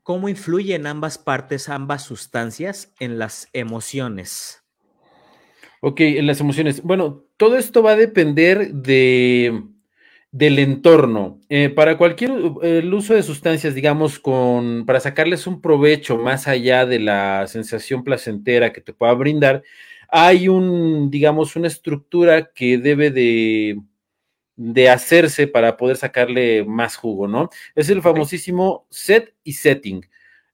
¿Cómo 0.03 0.27
influyen 0.27 0.85
ambas 0.85 1.17
partes, 1.17 1.69
ambas 1.69 2.03
sustancias 2.03 2.93
en 2.99 3.17
las 3.17 3.47
emociones? 3.53 4.61
Ok, 5.79 6.01
en 6.01 6.27
las 6.27 6.41
emociones. 6.41 6.83
Bueno, 6.83 7.23
todo 7.37 7.57
esto 7.57 7.81
va 7.81 7.91
a 7.91 7.95
depender 7.95 8.73
de, 8.73 9.63
del 10.29 10.59
entorno. 10.59 11.39
Eh, 11.47 11.69
para 11.69 11.97
cualquier 11.97 12.31
el 12.63 12.93
uso 12.93 13.13
de 13.13 13.23
sustancias, 13.23 13.75
digamos, 13.75 14.19
con, 14.19 14.85
para 14.85 14.99
sacarles 14.99 15.47
un 15.47 15.61
provecho 15.61 16.17
más 16.17 16.49
allá 16.49 16.85
de 16.85 16.99
la 16.99 17.47
sensación 17.47 18.03
placentera 18.03 18.73
que 18.73 18.81
te 18.81 18.91
pueda 18.91 19.13
brindar, 19.13 19.63
hay 20.09 20.49
un, 20.49 21.09
digamos, 21.09 21.55
una 21.55 21.67
estructura 21.67 22.51
que 22.53 22.77
debe 22.77 23.09
de, 23.09 23.79
de 24.55 24.89
hacerse 24.89 25.47
para 25.47 25.77
poder 25.77 25.97
sacarle 25.97 26.63
más 26.63 26.95
jugo, 26.95 27.27
¿no? 27.27 27.49
Es 27.75 27.89
el 27.89 28.01
famosísimo 28.01 28.85
set 28.89 29.33
y 29.43 29.53
setting. 29.53 30.05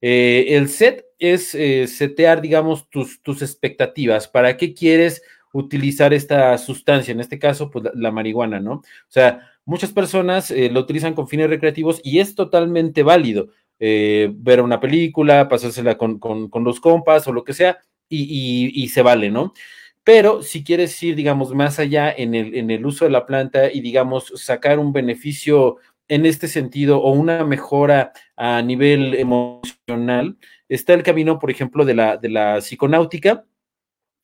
Eh, 0.01 0.45
el 0.49 0.69
set 0.69 1.05
es 1.19 1.53
eh, 1.53 1.87
setear, 1.87 2.41
digamos, 2.41 2.89
tus, 2.89 3.21
tus 3.21 3.41
expectativas. 3.41 4.27
¿Para 4.27 4.55
qué 4.55 4.73
quieres 4.73 5.21
utilizar 5.51 6.13
esta 6.13 6.57
sustancia? 6.57 7.11
En 7.11 7.19
este 7.19 7.39
caso, 7.39 7.69
pues 7.69 7.85
la, 7.85 7.91
la 7.93 8.11
marihuana, 8.11 8.59
¿no? 8.59 8.73
O 8.73 8.83
sea, 9.09 9.49
muchas 9.65 9.91
personas 9.91 10.51
eh, 10.51 10.69
lo 10.69 10.79
utilizan 10.79 11.13
con 11.13 11.27
fines 11.27 11.49
recreativos 11.49 11.99
y 12.03 12.19
es 12.19 12.35
totalmente 12.35 13.03
válido. 13.03 13.49
Ver 13.81 14.61
una 14.61 14.81
película, 14.81 15.47
pasársela 15.47 15.97
con, 15.97 16.19
los 16.65 16.81
compas 16.81 17.25
o 17.27 17.33
lo 17.33 17.45
que 17.45 17.53
sea, 17.53 17.79
y, 18.09 18.89
se 18.89 19.01
vale, 19.01 19.29
¿no? 19.29 19.53
Pero 20.09 20.41
si 20.41 20.63
quieres 20.63 21.03
ir, 21.03 21.15
digamos, 21.15 21.53
más 21.53 21.77
allá 21.77 22.11
en 22.11 22.33
el, 22.33 22.55
en 22.55 22.71
el 22.71 22.83
uso 22.83 23.05
de 23.05 23.11
la 23.11 23.27
planta 23.27 23.71
y, 23.71 23.79
digamos, 23.79 24.33
sacar 24.37 24.79
un 24.79 24.91
beneficio 24.91 25.77
en 26.07 26.25
este 26.25 26.47
sentido 26.47 26.99
o 26.99 27.11
una 27.11 27.45
mejora 27.45 28.11
a 28.35 28.59
nivel 28.63 29.13
emocional, 29.13 30.35
está 30.67 30.95
el 30.95 31.03
camino, 31.03 31.37
por 31.37 31.51
ejemplo, 31.51 31.85
de 31.85 31.93
la, 31.93 32.17
de 32.17 32.29
la 32.29 32.57
psiconáutica, 32.57 33.45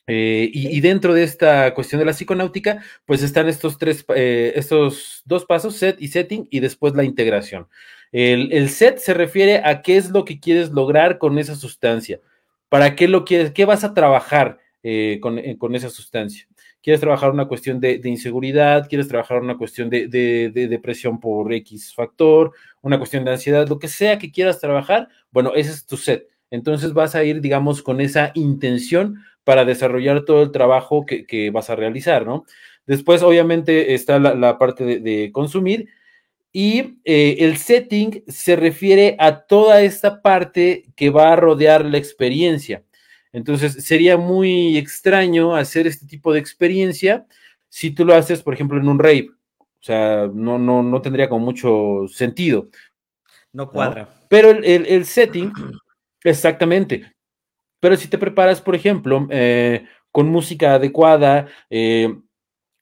eh, 0.07 0.49
y, 0.51 0.81
dentro 0.81 1.13
de 1.13 1.21
esta 1.21 1.71
cuestión 1.75 1.99
de 1.99 2.05
la 2.05 2.13
psiconáutica, 2.13 2.81
pues 3.05 3.21
están 3.21 3.47
estos 3.47 3.77
tres, 3.77 4.03
eh, 4.15 4.53
estos 4.55 5.21
dos 5.25 5.45
pasos, 5.45 5.75
set 5.75 6.01
y 6.01 6.07
setting, 6.07 6.47
y 6.49 6.61
después 6.61 6.95
la 6.95 7.03
integración. 7.03 7.67
El, 8.11 8.69
set 8.69 8.97
se 8.97 9.13
refiere 9.13 9.61
a 9.63 9.83
qué 9.83 9.97
es 9.97 10.09
lo 10.09 10.25
que 10.25 10.39
quieres 10.39 10.71
lograr 10.71 11.19
con 11.19 11.37
esa 11.37 11.53
sustancia, 11.53 12.21
para 12.69 12.95
qué 12.95 13.07
lo 13.07 13.23
quieres, 13.23 13.51
qué 13.51 13.65
vas 13.65 13.83
a 13.83 13.93
trabajar 13.93 14.64
eh, 14.87 15.19
con, 15.19 15.73
esa 15.73 15.89
sustancia. 15.89 16.47
¿Quieres 16.79 16.99
trabajar 16.99 17.31
una 17.31 17.47
cuestión 17.47 17.79
de, 17.79 17.99
inseguridad? 18.03 18.87
¿Quieres 18.87 19.07
trabajar 19.07 19.41
una 19.41 19.57
cuestión 19.57 19.89
de, 19.89 20.07
de, 20.07 20.67
depresión 20.67 21.19
por 21.19 21.51
X 21.51 21.91
factor? 21.95 22.51
¿Una 22.83 22.99
cuestión 22.99 23.25
de 23.25 23.31
ansiedad? 23.31 23.67
Lo 23.67 23.79
que 23.79 23.87
sea 23.87 24.19
que 24.19 24.31
quieras 24.31 24.59
trabajar, 24.59 25.09
bueno, 25.31 25.55
ese 25.55 25.71
es 25.71 25.87
tu 25.87 25.97
set. 25.97 26.27
Entonces 26.51 26.93
vas 26.93 27.15
a 27.15 27.23
ir, 27.23 27.41
digamos, 27.41 27.81
con 27.81 27.99
esa 27.99 28.31
intención 28.35 29.23
para 29.43 29.65
desarrollar 29.65 30.23
todo 30.23 30.43
el 30.43 30.51
trabajo 30.51 31.03
que, 31.07 31.49
vas 31.49 31.71
a 31.71 31.75
realizar, 31.75 32.23
¿no? 32.23 32.45
Después, 32.85 33.23
obviamente, 33.23 33.95
está 33.95 34.19
la, 34.19 34.59
parte 34.59 34.99
de, 34.99 35.31
consumir 35.31 35.89
y 36.53 36.99
eh, 37.05 37.37
el 37.39 37.57
setting 37.57 38.23
se 38.27 38.55
refiere 38.55 39.15
a 39.17 39.47
toda 39.47 39.81
esta 39.81 40.21
parte 40.21 40.85
que 40.95 41.09
va 41.09 41.33
a 41.33 41.35
rodear 41.35 41.85
la 41.85 41.97
experiencia. 41.97 42.83
Entonces, 43.35 43.83
sería 43.83 44.15
muy 44.15 44.77
extraño 44.77 45.57
hacer 45.57 45.87
este 45.87 46.07
tipo 46.07 46.31
de 46.31 46.39
experiencia 46.39 47.25
si 47.67 47.91
tú 47.91 48.05
lo 48.05 48.15
haces, 48.15 48.41
por 48.41 48.53
ejemplo, 48.53 48.79
en 48.79 48.87
un 48.87 48.97
rave. 48.97 49.29
O 49.59 49.81
sea, 49.81 50.29
no, 50.33 50.57
no, 50.57 50.81
no 50.81 51.01
tendría 51.01 51.27
como 51.27 51.43
mucho 51.43 52.07
sentido. 52.07 52.69
No 53.51 53.69
cuadra. 53.69 54.07
Pero 54.29 54.51
el, 54.51 54.85
el 54.85 55.03
setting, 55.03 55.51
exactamente. 56.23 57.13
Pero 57.81 57.97
si 57.97 58.07
te 58.07 58.17
preparas, 58.17 58.61
por 58.61 58.73
ejemplo, 58.73 59.27
eh, 59.29 59.85
con 60.13 60.29
música 60.29 60.75
adecuada, 60.75 61.49
eh, 61.69 62.17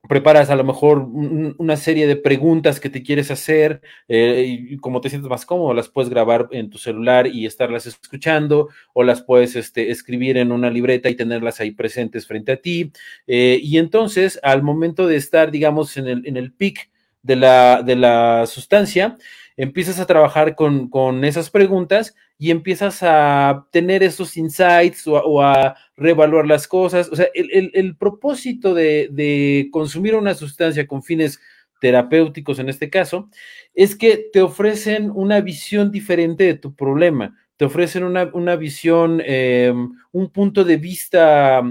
preparas 0.07 0.49
a 0.49 0.55
lo 0.55 0.63
mejor 0.63 0.99
una 0.99 1.77
serie 1.77 2.07
de 2.07 2.15
preguntas 2.15 2.79
que 2.79 2.89
te 2.89 3.03
quieres 3.03 3.31
hacer 3.31 3.81
eh, 4.07 4.45
y 4.47 4.77
como 4.77 4.99
te 4.99 5.09
sientes 5.09 5.29
más 5.29 5.45
cómodo, 5.45 5.73
las 5.73 5.89
puedes 5.89 6.09
grabar 6.09 6.49
en 6.51 6.69
tu 6.69 6.77
celular 6.77 7.27
y 7.27 7.45
estarlas 7.45 7.85
escuchando 7.85 8.69
o 8.93 9.03
las 9.03 9.21
puedes 9.21 9.55
este, 9.55 9.91
escribir 9.91 10.37
en 10.37 10.51
una 10.51 10.69
libreta 10.69 11.09
y 11.09 11.15
tenerlas 11.15 11.59
ahí 11.59 11.71
presentes 11.71 12.27
frente 12.27 12.51
a 12.51 12.57
ti. 12.57 12.91
y 13.27 13.77
entonces, 13.77 14.39
al 14.43 14.61
momento 14.61 15.07
de 15.07 15.15
estar, 15.15 15.51
digamos, 15.51 15.95
en 15.97 16.07
el, 16.07 16.27
en 16.27 16.37
el 16.37 16.51
pic 16.51 16.89
de 17.21 17.37
la, 17.37 17.81
de 17.81 17.95
la 17.95 18.45
sustancia, 18.45 19.17
empiezas 19.57 19.99
a 19.99 20.05
trabajar 20.05 20.55
con, 20.55 20.89
con 20.89 21.23
esas 21.23 21.49
preguntas 21.49 22.15
y 22.37 22.51
empiezas 22.51 22.99
a 23.03 23.67
tener 23.71 24.03
esos 24.03 24.35
insights 24.37 25.07
o, 25.07 25.41
a 25.41 25.75
reevaluar 25.95 26.47
las 26.47 26.67
cosas. 26.67 27.09
O 27.09 27.15
sea, 27.15 27.27
el, 27.33 27.95
propósito 27.95 28.73
de, 28.73 29.69
consumir 29.71 30.15
una 30.15 30.33
sustancia 30.33 30.87
con 30.87 31.03
fines 31.03 31.39
terapéuticos 31.79 32.59
en 32.59 32.69
este 32.69 32.89
caso, 32.89 33.29
es 33.73 33.95
que 33.95 34.29
te 34.31 34.41
ofrecen 34.41 35.11
una 35.13 35.41
visión 35.41 35.91
diferente 35.91 36.45
de 36.45 36.53
tu 36.53 36.73
problema, 36.75 37.37
te 37.57 37.65
ofrecen 37.65 38.03
una, 38.03 38.55
visión, 38.55 39.21
em, 39.25 39.91
un 40.13 40.29
punto 40.29 40.63
de 40.63 40.77
vista 40.77 41.61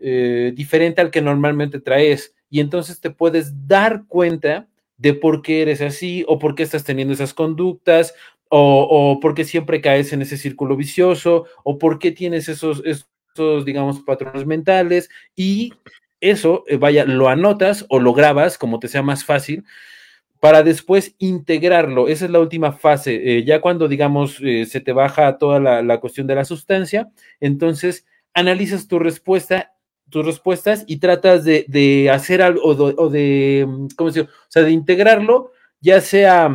eh, 0.00 0.52
diferente 0.54 1.00
al 1.00 1.12
que 1.12 1.22
normalmente 1.22 1.80
traes 1.80 2.34
y 2.50 2.60
entonces 2.60 3.00
te 3.00 3.10
puedes 3.10 3.66
dar 3.68 4.04
cuenta 4.08 4.68
de 4.98 5.14
por 5.14 5.42
qué 5.42 5.62
eres 5.62 5.80
así 5.80 6.24
o 6.28 6.38
por 6.38 6.54
qué 6.54 6.62
estás 6.62 6.84
teniendo 6.84 7.14
esas 7.14 7.34
conductas 7.34 8.14
o, 8.48 9.18
por 9.20 9.34
qué 9.34 9.44
siempre 9.44 9.80
caes 9.80 10.12
en 10.12 10.22
ese 10.22 10.36
círculo 10.36 10.76
vicioso 10.76 11.46
o 11.64 11.78
por 11.78 11.98
qué 11.98 12.12
tienes 12.12 12.48
esos, 12.48 12.82
esos 12.84 13.64
digamos, 13.64 14.00
patrones 14.00 14.46
mentales 14.46 15.10
y 15.34 15.72
eso, 16.20 16.64
eh, 16.68 16.76
vaya, 16.76 17.04
lo 17.04 17.28
anotas 17.28 17.84
o 17.88 17.98
lo 18.00 18.14
grabas 18.14 18.56
como 18.56 18.78
te 18.78 18.88
sea 18.88 19.02
más 19.02 19.24
fácil 19.24 19.64
para 20.40 20.62
después 20.62 21.14
integrarlo. 21.18 22.08
Esa 22.08 22.26
es 22.26 22.30
la 22.30 22.40
última 22.40 22.72
fase. 22.72 23.38
Eh, 23.38 23.44
ya 23.44 23.60
cuando, 23.60 23.88
digamos, 23.88 24.38
eh, 24.42 24.64
se 24.66 24.80
te 24.80 24.92
baja 24.92 25.38
toda 25.38 25.60
la, 25.60 25.82
la, 25.82 25.98
cuestión 25.98 26.26
de 26.26 26.34
la 26.34 26.44
sustancia, 26.44 27.10
entonces 27.40 28.06
analizas 28.32 28.86
tu 28.86 28.98
respuesta 28.98 29.75
tus 30.10 30.24
respuestas 30.24 30.84
y 30.86 30.98
tratas 30.98 31.44
de, 31.44 32.10
hacer 32.12 32.42
algo 32.42 32.62
o 32.64 33.08
de, 33.10 33.66
¿cómo 33.96 34.10
se 34.10 34.22
O 34.22 34.28
sea, 34.48 34.62
de 34.62 34.70
integrarlo, 34.70 35.52
ya 35.80 36.00
sea 36.00 36.54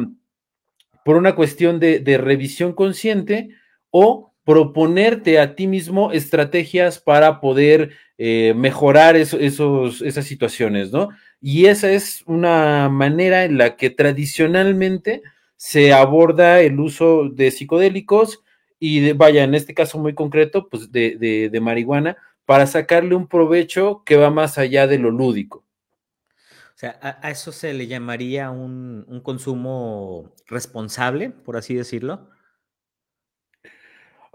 por 1.04 1.16
una 1.16 1.36
cuestión 1.36 1.80
de, 1.80 2.18
revisión 2.18 2.74
consciente 2.74 3.50
o 3.90 4.34
proponerte 4.44 5.40
a 5.40 5.56
ti 5.56 5.68
mismo 5.68 6.12
estrategias 6.12 7.00
para 7.00 7.40
poder 7.42 7.92
eh, 8.18 8.54
mejorar 8.56 9.16
esos, 9.16 10.02
esas 10.02 10.26
situaciones, 10.26 10.92
¿no? 10.92 11.10
Y 11.40 11.66
esa 11.66 11.92
es 11.92 12.24
una 12.28 12.90
manera 12.90 13.44
en 13.44 13.58
la 13.58 13.76
que 13.76 13.90
tradicionalmente 13.90 15.22
se 15.56 15.94
aborda 15.94 16.62
el 16.62 16.80
uso 16.80 17.30
de 17.30 17.52
psicodélicos 17.52 18.44
y 18.80 19.14
vaya, 19.14 19.44
en 19.44 19.54
este 19.54 19.74
caso 19.74 20.00
muy 20.00 20.16
concreto, 20.16 20.68
pues 20.70 20.92
de, 20.92 21.50
de 21.52 21.60
marihuana, 21.60 22.18
para 22.52 22.68
sacarle 22.68 23.16
un 23.16 23.28
provecho 23.28 24.04
que 24.06 24.18
va 24.18 24.30
más 24.30 24.58
allá 24.58 24.86
de 24.86 25.00
lo 25.00 25.10
lúdico. 25.10 25.64
O 26.76 26.76
sea, 26.76 27.00
a, 27.02 27.32
eso 27.32 27.54
se 27.54 27.74
le 27.74 27.88
llamaría 27.88 28.52
un, 28.52 29.06
un, 29.08 29.22
consumo 29.22 30.34
responsable, 30.48 31.30
por 31.30 31.56
así 31.56 31.76
decirlo. 31.76 32.28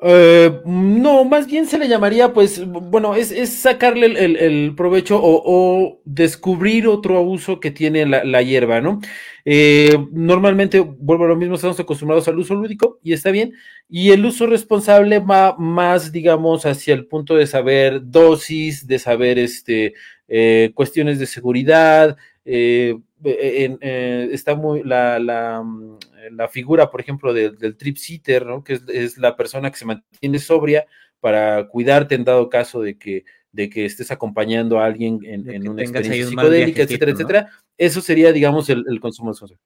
Eh, 0.03 0.61
no, 0.67 1.25
más 1.25 1.47
bien 1.47 1.65
se 1.67 1.79
le 1.79 1.89
llamaría, 1.89 2.35
pues, 2.35 2.63
bueno, 2.67 3.15
es, 3.15 3.31
sacarle 3.51 4.07
el, 4.07 4.75
provecho 4.77 5.19
o, 5.23 6.01
descubrir 6.05 6.87
otro 6.87 7.23
uso 7.23 7.61
que 7.61 7.71
tiene 7.71 8.05
la, 8.05 8.43
hierba, 8.43 8.83
¿no? 8.83 9.01
Eh, 9.47 9.97
normalmente, 10.13 10.81
vuelvo 10.81 11.25
a 11.25 11.29
lo 11.29 11.37
mismo, 11.37 11.55
estamos 11.55 11.81
acostumbrados 11.81 12.29
al 12.29 12.39
uso 12.39 12.55
lúdico 12.55 12.99
y 13.03 13.15
está 13.15 13.31
bien. 13.31 13.55
Y 13.89 14.11
el 14.11 14.25
uso 14.27 14.47
responsable 14.47 15.21
va 15.21 15.57
más, 15.59 16.13
digamos, 16.13 16.67
hacia 16.67 16.93
el 16.95 17.07
punto 17.07 17.37
de 17.37 17.47
saber 17.47 18.01
dosis, 18.05 18.87
de 18.87 18.99
saber 18.99 19.39
este, 19.39 19.95
eh, 20.29 20.73
cuestiones 20.75 21.19
de 21.19 21.27
seguridad, 21.27 22.17
está 22.45 24.55
muy 24.57 24.83
la, 24.85 25.63
mm, 25.65 25.97
la 26.31 26.49
figura, 26.49 26.91
por 26.91 27.01
ejemplo, 27.01 27.33
del 27.33 27.77
trip 27.77 27.97
sitter, 27.97 28.47
¿no? 28.47 28.65
que 28.65 28.81
es, 28.89 29.19
la 29.19 29.37
persona 29.37 29.71
que 29.71 29.79
se 29.79 29.85
mantiene 29.85 30.39
sobria 30.39 30.87
para 31.21 31.67
cuidarte 31.69 32.15
en 32.15 32.25
dado 32.25 32.49
caso 32.49 32.81
de 32.81 32.99
que, 32.99 33.25
de 33.53 33.71
que 33.71 33.85
estés 33.85 34.11
acompañando 34.11 34.79
a 34.79 34.85
alguien 34.85 35.21
en, 35.25 35.69
una 35.69 35.83
experiencia 35.83 36.27
psicodélica, 36.27 36.83
etcétera, 36.83 37.13
etcétera. 37.13 37.51
Eso 37.79 38.01
sería, 38.01 38.33
digamos, 38.33 38.69
el, 38.71 39.01
consumo 39.01 39.33
de 39.33 39.57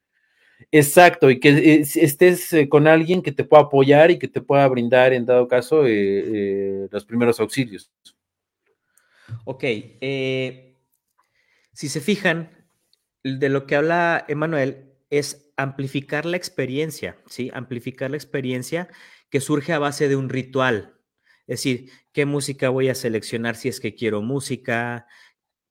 Exacto, 0.73 1.31
y 1.31 1.41
que 1.41 1.51
eh, 1.51 1.81
estés 1.81 2.53
eh, 2.53 2.69
con 2.69 2.87
alguien 2.87 3.23
que 3.23 3.33
te 3.33 3.45
pueda 3.45 3.65
apoyar 3.65 4.11
y 4.11 4.19
que 4.19 4.29
te 4.29 4.41
pueda 4.41 4.67
brindar, 4.69 5.13
en 5.13 5.27
dado 5.27 5.49
caso, 5.49 5.85
eh, 5.87 6.87
los 6.91 7.05
primeros 7.05 7.41
auxilios. 7.41 7.91
Ok, 9.45 9.65
si 11.73 11.89
se 11.89 12.01
fijan, 12.01 12.51
de 13.23 13.49
lo 13.49 13.67
que 13.67 13.77
habla 13.77 14.25
Emanuel 14.29 14.93
es 15.11 15.50
amplificar 15.63 16.27
la 16.27 16.37
experiencia, 16.37 17.19
¿sí? 17.27 17.51
Amplificar 17.53 18.11
la 18.11 18.17
experiencia 18.17 18.89
que 19.29 19.41
surge 19.41 19.73
a 19.73 19.79
base 19.79 20.09
de 20.09 20.17
un 20.17 20.29
ritual. 20.29 20.99
Es 21.47 21.61
decir, 21.61 21.91
¿qué 22.13 22.27
música 22.27 22.69
voy 22.69 22.89
a 22.89 22.95
seleccionar 22.95 23.57
si 23.57 23.69
es 23.69 23.81
que 23.81 23.95
quiero 23.95 24.23
música? 24.23 25.07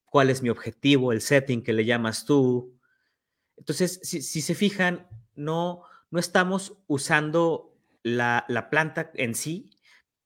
¿Cuál 0.05 0.29
es 0.29 0.41
mi 0.41 0.49
objetivo? 0.49 1.11
El 1.11 1.21
setting 1.21 1.63
que 1.63 1.73
le 1.73 1.85
llamas 1.85 2.25
tú. 2.25 2.77
Entonces, 3.57 3.99
si, 4.03 4.21
se 4.21 4.55
fijan, 4.55 5.07
no, 5.35 5.83
no 6.11 6.19
estamos 6.19 6.77
usando 6.87 7.77
la, 8.03 8.45
la 8.47 8.69
planta 8.69 9.11
en 9.13 9.35
sí 9.35 9.71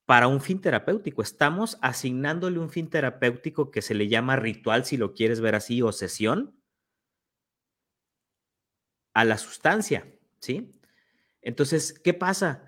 para 0.06 0.28
un 0.28 0.41
fin 0.41 0.62
terapéutico. 0.62 1.21
Estamos 1.21 1.78
asignándole 1.82 2.60
un 2.60 2.69
fin 2.69 2.89
terapéutico 2.89 3.71
que 3.71 3.82
se 3.82 3.95
le 3.95 4.08
llama 4.08 4.36
ritual, 4.36 4.86
si 4.86 4.97
lo 4.97 5.13
quieres 5.13 5.39
ver 5.41 5.56
así, 5.56 5.82
o 5.82 5.91
sesión, 5.91 6.56
a 9.13 9.26
la 9.26 9.38
sustancia, 9.38 10.06
¿sí? 10.39 10.71
Entonces, 11.41 11.93
¿qué 11.93 12.13
pasa? 12.13 12.63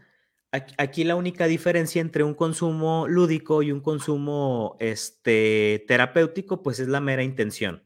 Aquí 0.52 1.04
la 1.04 1.16
única 1.16 1.48
diferencia 1.48 2.02
entre 2.02 2.24
un 2.24 2.34
consumo 2.34 3.08
lúdico 3.10 3.62
y 3.62 3.74
un 3.74 3.82
consumo 3.82 4.78
este, 4.80 5.84
terapéutico, 5.88 6.64
pues 6.64 6.80
es 6.80 6.88
la 6.88 7.02
mera 7.02 7.24
intención. 7.24 7.84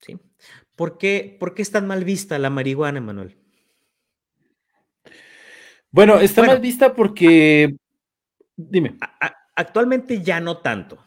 ¿Sí? 0.00 0.18
¿Por 0.76 0.98
qué, 0.98 1.36
¿Por 1.40 1.54
qué 1.54 1.62
es 1.62 1.70
tan 1.70 1.86
mal 1.86 2.04
vista 2.04 2.38
la 2.38 2.50
marihuana, 2.50 3.00
Manuel? 3.00 3.38
Bueno, 5.90 6.18
está 6.18 6.42
mal 6.42 6.60
vista 6.60 6.92
porque, 6.92 7.76
dime. 8.56 8.98
actualmente 9.54 10.20
ya 10.22 10.40
no 10.40 10.58
tanto. 10.58 10.98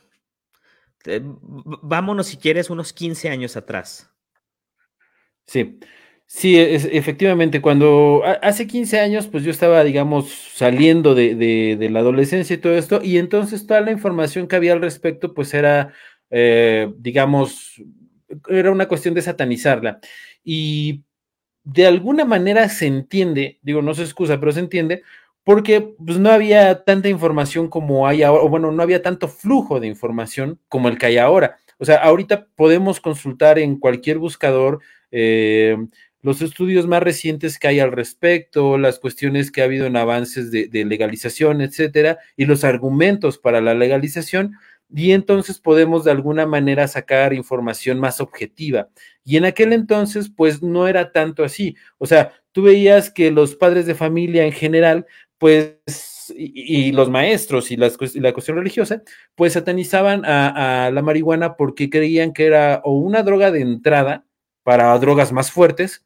Eh, 1.05 1.21
vámonos, 1.23 2.27
si 2.27 2.37
quieres, 2.37 2.69
unos 2.69 2.93
15 2.93 3.29
años 3.29 3.57
atrás. 3.57 4.09
Sí, 5.47 5.79
sí, 6.25 6.57
efectivamente, 6.57 7.61
cuando 7.61 8.21
hace 8.41 8.67
15 8.67 8.99
años, 8.99 9.27
pues 9.27 9.43
yo 9.43 9.51
estaba, 9.51 9.83
digamos, 9.85 10.29
saliendo 10.53 11.15
de, 11.15 11.77
la 11.89 11.99
adolescencia 11.99 12.55
y 12.55 12.57
todo 12.57 12.73
esto, 12.75 12.99
y 13.01 13.17
entonces 13.17 13.65
toda 13.65 13.79
la 13.81 13.91
información 13.91 14.47
que 14.47 14.57
había 14.57 14.73
al 14.73 14.81
respecto, 14.81 15.33
pues 15.33 15.53
era, 15.53 15.93
eh, 16.29 16.91
digamos, 16.97 17.81
era 18.49 18.71
una 18.71 18.87
cuestión 18.89 19.13
de 19.13 19.21
satanizarla. 19.21 19.99
Y 20.43 21.03
de 21.63 21.87
alguna 21.87 22.25
manera 22.25 22.69
se 22.69 22.87
entiende, 22.87 23.59
digo, 23.61 23.81
no 23.81 23.93
se 23.93 24.03
excusa, 24.03 24.39
pero 24.39 24.51
se 24.51 24.59
entiende, 24.61 25.03
porque 25.45 25.81
pues, 26.05 26.19
no 26.19 26.29
había 26.29 26.83
tanta 26.83 27.09
información 27.09 27.69
como 27.69 28.07
hay 28.07 28.23
ahora, 28.23 28.43
o 28.43 28.49
bueno, 28.49 28.71
no 28.73 28.83
había 28.83 29.01
tanto 29.01 29.29
flujo 29.29 29.79
de 29.79 29.87
información 29.87 30.59
como 30.67 30.89
el 30.89 30.97
que 30.97 31.07
hay 31.07 31.17
ahora. 31.17 31.57
O 31.79 31.85
sea, 31.85 31.97
ahorita 31.97 32.47
podemos 32.55 32.99
consultar 32.99 33.59
en 33.59 33.79
cualquier 33.79 34.17
buscador 34.17 34.81
eh, 35.11 35.77
los 36.21 36.41
estudios 36.41 36.87
más 36.87 37.01
recientes 37.03 37.59
que 37.59 37.67
hay 37.67 37.79
al 37.79 37.91
respecto, 37.91 38.77
las 38.77 38.99
cuestiones 38.99 39.51
que 39.51 39.61
ha 39.61 39.65
habido 39.65 39.85
en 39.85 39.95
avances 39.95 40.51
de, 40.51 40.85
legalización, 40.85 41.61
etcétera, 41.61 42.17
y 42.35 42.45
los 42.45 42.63
argumentos 42.63 43.37
para 43.37 43.61
la 43.61 43.73
legalización, 43.73 44.53
y 44.93 45.11
entonces 45.11 45.59
podemos 45.59 46.03
de 46.03 46.11
alguna 46.11 46.45
manera 46.45 46.87
sacar 46.87 47.33
información 47.33 47.99
más 47.99 48.19
objetiva. 48.21 48.89
Y 49.23 49.37
en 49.37 49.45
aquel 49.45 49.73
entonces, 49.73 50.29
pues 50.35 50.61
no 50.61 50.87
era 50.87 51.11
tanto 51.11 51.43
así. 51.43 51.75
O 51.97 52.05
sea, 52.05 52.33
tú 52.51 52.63
veías 52.63 53.11
que 53.11 53.31
los 53.31 53.55
padres 53.55 53.85
de 53.85 53.95
familia 53.95 54.45
en 54.45 54.53
general, 54.53 55.05
pues 55.37 55.77
y, 56.35 56.91
los 56.91 57.09
maestros 57.09 57.71
y, 57.71 57.77
la 57.77 57.89
cuestión 58.33 58.57
religiosa, 58.57 59.03
pues 59.35 59.53
satanizaban 59.53 60.23
a, 60.25 60.89
la 60.91 61.01
marihuana 61.01 61.55
porque 61.55 61.89
creían 61.89 62.33
que 62.33 62.45
era 62.45 62.81
o 62.83 62.97
una 62.97 63.23
droga 63.23 63.51
de 63.51 63.61
entrada 63.61 64.25
para 64.67 64.99
drogas 64.99 65.31
más 65.31 65.49
fuertes, 65.49 66.05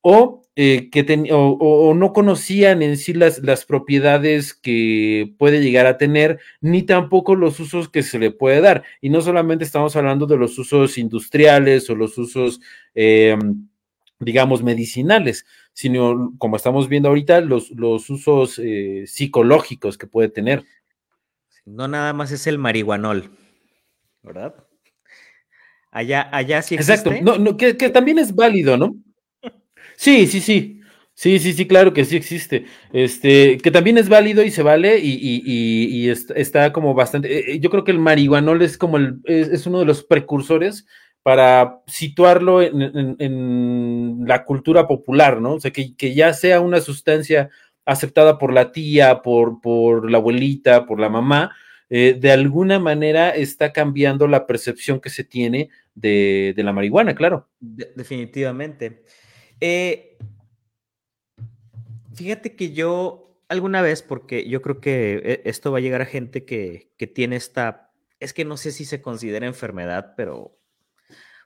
o, 0.00 0.42
eh, 0.56 0.90
que 0.90 1.06
o, 1.30 1.94
no 1.94 2.12
conocían 2.12 2.82
en 2.82 2.96
sí 2.96 3.14
las, 3.14 3.38
las, 3.44 3.64
propiedades 3.64 4.54
que 4.54 5.32
puede 5.38 5.62
llegar 5.62 5.86
a 5.86 5.96
tener, 5.96 6.40
ni 6.60 6.82
tampoco 6.82 7.36
los 7.36 7.60
usos 7.60 7.88
que 7.88 8.02
se 8.02 8.18
le 8.18 8.32
puede 8.32 8.60
dar. 8.60 8.82
Y 9.00 9.08
no 9.08 9.20
solamente 9.20 9.62
estamos 9.62 9.94
hablando 9.94 10.26
de 10.26 10.36
los 10.36 10.58
usos 10.58 10.98
industriales 10.98 11.88
o 11.88 11.94
los 11.94 12.18
usos, 12.18 12.60
em, 12.96 13.68
digamos, 14.18 14.64
medicinales, 14.64 15.46
sino, 15.72 16.34
como 16.38 16.56
estamos 16.56 16.88
viendo 16.88 17.08
ahorita, 17.10 17.40
los, 17.40 17.70
los 17.70 18.10
usos 18.10 18.58
eh, 18.58 19.04
psicológicos 19.06 19.96
que 19.96 20.08
puede 20.08 20.28
tener. 20.28 20.64
No 21.64 21.86
nada 21.86 22.12
más 22.14 22.32
es 22.32 22.48
el 22.48 22.58
marihuanol, 22.58 23.30
¿verdad? 24.24 24.65
Allá, 25.90 26.28
allá 26.32 26.62
sí 26.62 26.74
existe. 26.74 27.10
Exacto, 27.10 27.24
no, 27.24 27.38
no, 27.38 27.56
que, 27.56 27.74
también 27.74 28.18
es 28.18 28.34
válido, 28.34 28.76
¿no? 28.76 28.96
Sí, 29.96 30.26
sí, 30.26 30.40
sí. 30.40 30.80
Sí, 31.14 31.38
sí, 31.38 31.54
sí, 31.54 31.66
claro 31.66 31.94
que 31.94 32.04
sí 32.04 32.14
existe. 32.14 32.66
Este, 32.92 33.56
que 33.56 33.70
también 33.70 33.96
es 33.96 34.10
válido 34.10 34.42
y 34.42 34.50
se 34.50 34.62
vale 34.62 34.98
y, 34.98 35.12
y, 35.12 35.42
y, 35.46 36.10
está 36.10 36.72
como 36.74 36.92
bastante. 36.92 37.34
Eh, 37.34 37.54
eh, 37.54 37.58
yo 37.58 37.70
creo 37.70 37.84
que 37.84 37.92
el 37.92 37.98
marihuanol 37.98 38.60
es 38.60 38.76
como 38.76 38.98
el, 38.98 39.20
es, 39.24 39.66
uno 39.66 39.78
de 39.78 39.86
los 39.86 40.04
precursores 40.04 40.86
para 41.22 41.80
situarlo 41.86 42.60
en, 42.60 43.16
en, 43.18 44.24
la 44.26 44.44
cultura 44.44 44.86
popular, 44.86 45.40
¿no? 45.40 45.54
O 45.54 45.60
sea, 45.60 45.70
que, 45.70 45.96
que, 45.96 46.14
ya 46.14 46.34
sea 46.34 46.60
una 46.60 46.82
sustancia 46.82 47.48
aceptada 47.86 48.36
por 48.36 48.52
la 48.52 48.70
tía, 48.70 49.22
por, 49.22 49.62
por 49.62 50.10
la 50.10 50.18
abuelita, 50.18 50.84
por 50.84 51.00
la 51.00 51.08
mamá, 51.08 51.56
eh, 51.88 52.16
de 52.18 52.32
alguna 52.32 52.78
manera 52.78 53.30
está 53.30 53.72
cambiando 53.72 54.26
la 54.26 54.46
percepción 54.46 55.00
que 55.00 55.10
se 55.10 55.24
tiene 55.24 55.70
de, 55.94 56.54
la 56.56 56.72
marihuana, 56.72 57.14
claro. 57.14 57.48
definitivamente. 57.60 59.04
Eh, 59.60 60.18
fíjate 62.14 62.56
que 62.56 62.72
yo 62.72 63.40
alguna 63.48 63.82
vez, 63.82 64.02
porque 64.02 64.48
yo 64.48 64.62
creo 64.62 64.80
que 64.80 65.22
eh, 65.24 65.42
esto 65.44 65.70
va 65.70 65.78
a 65.78 65.80
llegar 65.80 66.02
a 66.02 66.06
gente 66.06 66.44
que, 66.44 66.90
tiene 67.14 67.36
esta, 67.36 67.92
es 68.18 68.32
que 68.32 68.44
no 68.44 68.56
sé 68.56 68.72
si 68.72 68.84
se 68.84 69.00
considera 69.00 69.46
enfermedad, 69.46 70.14
pero 70.16 70.58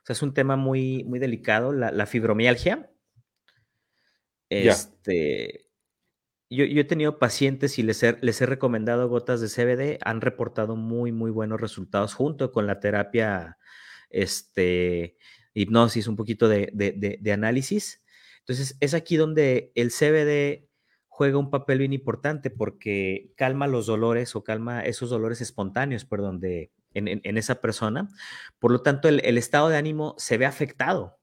es 0.07 0.21
un 0.23 0.33
tema 0.33 0.55
muy, 0.55 1.03
muy 1.03 1.19
delicado, 1.19 1.71
la, 1.71 2.05
fibromialgia. 2.05 2.89
Este, 4.49 5.70
yo, 6.51 6.65
he 6.65 6.83
tenido 6.83 7.17
pacientes 7.17 7.79
y 7.79 7.83
les 7.83 8.03
he, 8.03 8.17
les 8.21 8.41
he, 8.41 8.45
recomendado 8.45 9.07
gotas 9.07 9.39
de 9.39 9.47
CBD, 9.47 9.99
han 10.03 10.19
reportado 10.19 10.75
muy, 10.75 11.11
muy 11.11 11.31
buenos 11.31 11.61
resultados 11.61 12.13
junto 12.13 12.51
con 12.51 12.67
la 12.67 12.79
terapia, 12.81 13.57
este, 14.09 15.17
hipnosis, 15.53 16.07
un 16.07 16.17
poquito 16.17 16.49
de, 16.49 16.69
de, 16.73 17.31
análisis. 17.31 18.03
Entonces, 18.39 18.75
es 18.81 18.93
aquí 18.93 19.15
donde 19.15 19.71
el 19.75 19.91
CBD 19.91 20.67
juega 21.07 21.37
un 21.37 21.51
papel 21.51 21.79
bien 21.79 21.93
importante 21.93 22.49
porque 22.49 23.31
calma 23.37 23.67
los 23.67 23.85
dolores 23.85 24.35
o 24.35 24.43
calma 24.43 24.81
esos 24.81 25.09
dolores 25.09 25.39
espontáneos, 25.39 26.03
perdón, 26.03 26.41
de, 26.41 26.71
en, 26.93 27.07
en, 27.07 27.37
esa 27.37 27.61
persona. 27.61 28.09
Por 28.59 28.71
lo 28.71 28.81
tanto, 28.81 29.07
el, 29.07 29.21
el 29.23 29.37
estado 29.37 29.69
de 29.69 29.77
ánimo 29.77 30.15
se 30.17 30.37
ve 30.37 30.45
afectado 30.45 31.20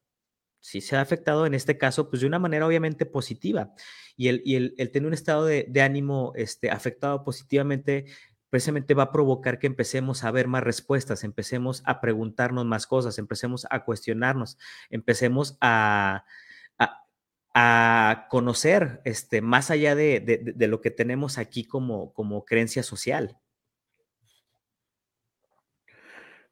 sí 0.60 0.80
se 0.80 0.96
ha 0.96 1.00
afectado 1.00 1.46
en 1.46 1.54
este 1.54 1.78
caso, 1.78 2.10
pues 2.10 2.20
de 2.20 2.26
una 2.26 2.38
manera 2.38 2.66
obviamente 2.66 3.06
positiva. 3.06 3.72
Y 4.16 4.28
el, 4.28 4.42
y 4.44 4.86
tener 4.88 5.06
un 5.06 5.14
estado 5.14 5.44
de, 5.44 5.70
ánimo 5.80 6.32
este, 6.34 6.70
afectado 6.70 7.24
positivamente 7.24 8.06
precisamente 8.50 8.94
va 8.94 9.04
a 9.04 9.12
provocar 9.12 9.58
que 9.58 9.66
empecemos 9.66 10.24
a 10.24 10.30
ver 10.30 10.48
más 10.48 10.62
respuestas, 10.62 11.22
empecemos 11.22 11.82
a 11.84 12.00
preguntarnos 12.00 12.64
más 12.64 12.86
cosas, 12.86 13.18
empecemos 13.18 13.66
a 13.70 13.84
cuestionarnos, 13.84 14.58
empecemos 14.90 15.58
a, 15.60 16.24
a, 16.78 17.04
a 17.54 18.26
conocer 18.30 19.02
este, 19.04 19.42
más 19.42 19.70
allá 19.70 19.94
de, 19.94 20.20
de, 20.20 20.52
de, 20.54 20.66
lo 20.66 20.80
que 20.80 20.90
tenemos 20.90 21.36
aquí 21.36 21.64
como, 21.64 22.14
como 22.14 22.44
creencia 22.46 22.82
social. 22.82 23.36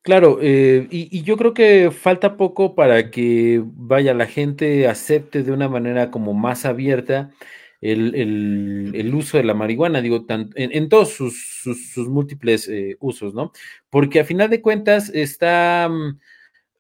Claro, 0.06 0.38
eh, 0.40 0.86
y, 0.88 1.24
yo 1.24 1.36
creo 1.36 1.52
que 1.52 1.90
falta 1.90 2.36
poco 2.36 2.76
para 2.76 3.10
que 3.10 3.60
vaya 3.64 4.14
la 4.14 4.26
gente 4.26 4.86
acepte 4.86 5.42
de 5.42 5.50
una 5.50 5.68
manera 5.68 6.12
como 6.12 6.32
más 6.32 6.64
abierta 6.64 7.32
el, 7.80 9.12
uso 9.12 9.36
de 9.36 9.42
la 9.42 9.54
marihuana, 9.54 10.00
digo, 10.00 10.24
en, 10.28 10.88
todos 10.88 11.10
sus, 11.14 11.96
múltiples 12.08 12.68
eh, 12.68 12.96
usos, 13.00 13.34
¿no? 13.34 13.50
Porque 13.90 14.20
a 14.20 14.24
final 14.24 14.48
de 14.48 14.62
cuentas 14.62 15.10
está 15.12 15.88
mm, 15.90 16.20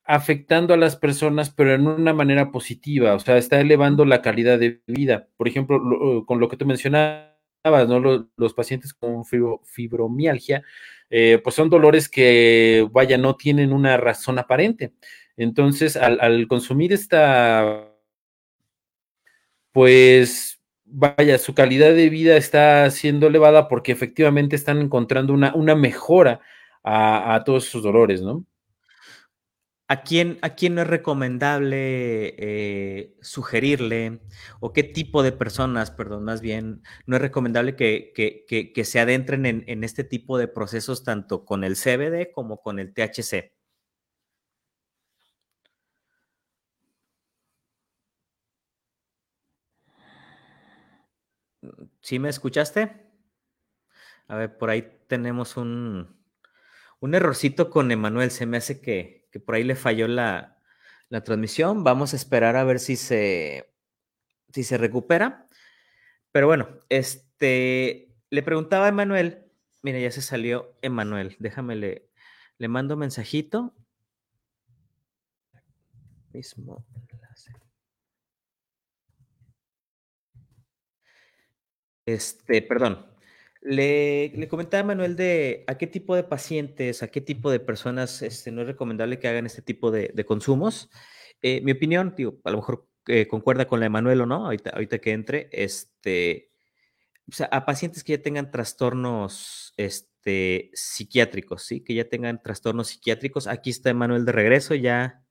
afectando 0.04 0.72
a 0.74 0.76
las 0.76 0.94
personas, 0.94 1.50
pero 1.50 1.74
en 1.74 1.88
una 1.88 2.12
manera 2.14 2.52
positiva, 2.52 3.14
o 3.14 3.18
sea, 3.18 3.38
está 3.38 3.60
elevando 3.60 4.04
la 4.04 4.22
calidad 4.22 4.60
de 4.60 4.82
vida. 4.86 5.26
Por 5.36 5.48
ejemplo, 5.48 6.24
con 6.26 6.38
lo 6.38 6.48
que 6.48 6.56
tú 6.56 6.64
mencionabas, 6.64 7.35
¿no? 7.86 8.28
Los, 8.36 8.54
pacientes 8.54 8.94
con 8.94 9.24
fibromialgia 9.24 10.62
eh, 11.10 11.40
pues 11.42 11.54
son 11.54 11.70
dolores 11.70 12.08
que, 12.08 12.86
vaya, 12.92 13.18
no 13.18 13.36
tienen 13.36 13.72
una 13.72 13.96
razón 13.96 14.38
aparente. 14.38 14.92
Entonces, 15.36 15.96
al, 15.96 16.46
consumir 16.48 16.92
esta, 16.92 17.92
pues, 19.72 20.60
vaya, 20.84 21.38
su 21.38 21.54
calidad 21.54 21.94
de 21.94 22.08
vida 22.10 22.36
está 22.36 22.90
siendo 22.90 23.26
elevada 23.26 23.68
porque 23.68 23.92
efectivamente 23.92 24.56
están 24.56 24.80
encontrando 24.80 25.32
una, 25.34 25.54
una 25.54 25.74
mejora 25.74 26.40
a, 26.82 27.34
a 27.34 27.44
todos 27.44 27.64
sus 27.66 27.82
dolores, 27.82 28.22
¿no? 28.22 28.44
¿A 29.88 30.02
quién, 30.02 30.38
¿A 30.42 30.56
quién 30.56 30.74
no 30.74 30.82
es 30.82 30.88
recomendable 30.88 32.34
eh, 32.38 33.16
sugerirle 33.20 34.20
o 34.58 34.72
qué 34.72 34.82
tipo 34.82 35.22
de 35.22 35.30
personas, 35.30 35.92
perdón, 35.92 36.24
más 36.24 36.40
bien, 36.40 36.82
no 37.06 37.16
es 37.16 37.22
recomendable 37.22 37.76
que, 37.76 38.12
que, 38.14 38.44
que, 38.72 38.84
se 38.84 38.98
adentren 38.98 39.46
en, 39.46 39.84
este 39.84 40.02
tipo 40.02 40.38
de 40.38 40.48
procesos 40.48 41.04
tanto 41.04 41.44
con 41.44 41.62
el 41.62 41.76
CBD 41.76 42.32
como 42.32 42.60
con 42.62 42.80
el 42.80 42.92
THC? 42.94 43.52
¿Sí 52.00 52.18
me 52.18 52.28
escuchaste? 52.28 53.06
A 54.28 54.36
ver, 54.36 54.56
por 54.58 54.70
ahí 54.70 54.82
tenemos 55.08 55.56
un, 55.56 56.16
un 57.00 57.14
errorcito 57.14 57.70
con 57.70 57.90
Emanuel. 57.90 58.30
Se 58.30 58.46
me 58.46 58.56
hace 58.56 58.80
que, 58.80 59.15
por 59.38 59.54
ahí 59.54 59.64
le 59.64 59.76
falló 59.76 60.08
la, 60.08 60.58
transmisión. 61.24 61.84
Vamos 61.84 62.12
a 62.12 62.16
esperar 62.16 62.56
a 62.56 62.64
ver 62.64 62.78
si 62.78 62.96
se, 62.96 63.72
recupera. 64.78 65.48
Pero 66.32 66.46
bueno, 66.46 66.68
este, 66.88 68.14
le 68.30 68.42
preguntaba 68.42 68.86
a 68.86 68.88
Emanuel, 68.88 69.46
mira, 69.82 69.98
ya 69.98 70.10
se 70.10 70.22
salió 70.22 70.76
Emanuel, 70.82 71.36
déjame 71.38 71.76
le, 71.76 72.10
le 72.58 72.68
mando 72.68 72.96
mensajito. 72.96 73.74
Mismo 76.32 76.84
enlace. 77.10 77.52
Este, 82.04 82.62
perdón, 82.62 83.15
le, 83.66 84.46
comentaba 84.48 84.82
a 84.82 84.86
Manuel 84.86 85.16
de 85.16 85.64
a 85.66 85.76
qué 85.76 85.88
tipo 85.88 86.14
de 86.14 86.22
pacientes, 86.22 87.02
a 87.02 87.08
qué 87.08 87.20
tipo 87.20 87.50
de 87.50 87.58
personas 87.58 88.22
este, 88.22 88.52
no 88.52 88.62
es 88.62 88.68
recomendable 88.68 89.18
que 89.18 89.26
hagan 89.26 89.44
este 89.44 89.60
tipo 89.60 89.90
de, 89.90 90.24
consumos. 90.24 90.88
Eh, 91.42 91.60
mi 91.62 91.72
opinión, 91.72 92.14
digo, 92.16 92.40
a 92.44 92.50
lo 92.50 92.58
mejor 92.58 92.88
eh, 93.08 93.26
concuerda 93.26 93.66
con 93.66 93.80
la 93.80 93.86
de 93.86 93.90
Manuel 93.90 94.20
o 94.20 94.26
no, 94.26 94.44
ahorita, 94.44 94.98
que 94.98 95.12
entre, 95.12 95.48
este, 95.50 96.52
o 97.28 97.32
sea, 97.32 97.46
a 97.46 97.66
pacientes 97.66 98.04
que 98.04 98.16
ya 98.16 98.22
tengan 98.22 98.52
trastornos 98.52 99.74
este, 99.76 100.70
psiquiátricos, 100.72 101.64
¿sí? 101.64 101.80
Que 101.82 101.94
ya 101.94 102.08
tengan 102.08 102.40
trastornos 102.40 102.88
psiquiátricos. 102.88 103.48
Aquí 103.48 103.70
está 103.70 103.90
Emanuel 103.90 104.24
de 104.24 104.32
regreso, 104.32 104.76
ya, 104.76 105.24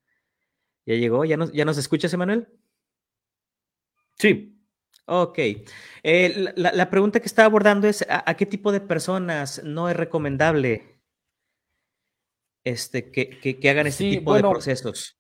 ya 0.86 0.96
llegó. 0.96 1.24
¿Ya 1.24 1.38
nos, 1.38 1.54
¿Ya 1.54 1.64
nos 1.64 1.78
escuchas, 1.78 2.14
Emanuel? 2.14 2.50
Sí. 4.18 4.55
Ok. 5.08 5.40
Eh, 6.04 6.54
la, 6.56 6.90
pregunta 6.90 7.20
que 7.20 7.28
estaba 7.28 7.46
abordando 7.46 7.88
es, 7.88 8.06
¿a, 8.10 8.34
qué 8.36 8.46
tipo 8.46 8.72
de 8.72 8.82
personas 8.82 9.64
no 9.64 9.88
es 9.90 9.96
recomendable 9.96 11.00
este, 12.64 13.12
que, 13.12 13.70
hagan 13.70 13.88
este 13.88 14.10
tipo 14.10 14.34
de 14.34 14.42
procesos? 14.42 15.18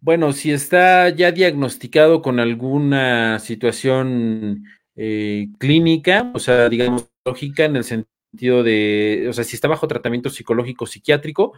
Bueno, 0.00 0.32
si 0.32 0.52
está 0.52 1.08
ya 1.10 1.30
diagnosticado 1.32 2.22
con 2.22 2.40
alguna 2.40 3.38
situación 3.38 4.64
eh, 4.96 5.48
clínica, 5.58 6.30
o 6.34 6.38
sea, 6.38 6.68
digamos, 6.68 7.08
lógica 7.24 7.64
en 7.64 7.76
el 7.76 7.84
sentido 7.84 8.62
de, 8.62 9.26
o 9.28 9.32
sea, 9.32 9.44
si 9.44 9.54
está 9.54 9.68
bajo 9.68 9.86
tratamiento 9.86 10.28
psicológico 10.28 10.86
psiquiátrico, 10.86 11.52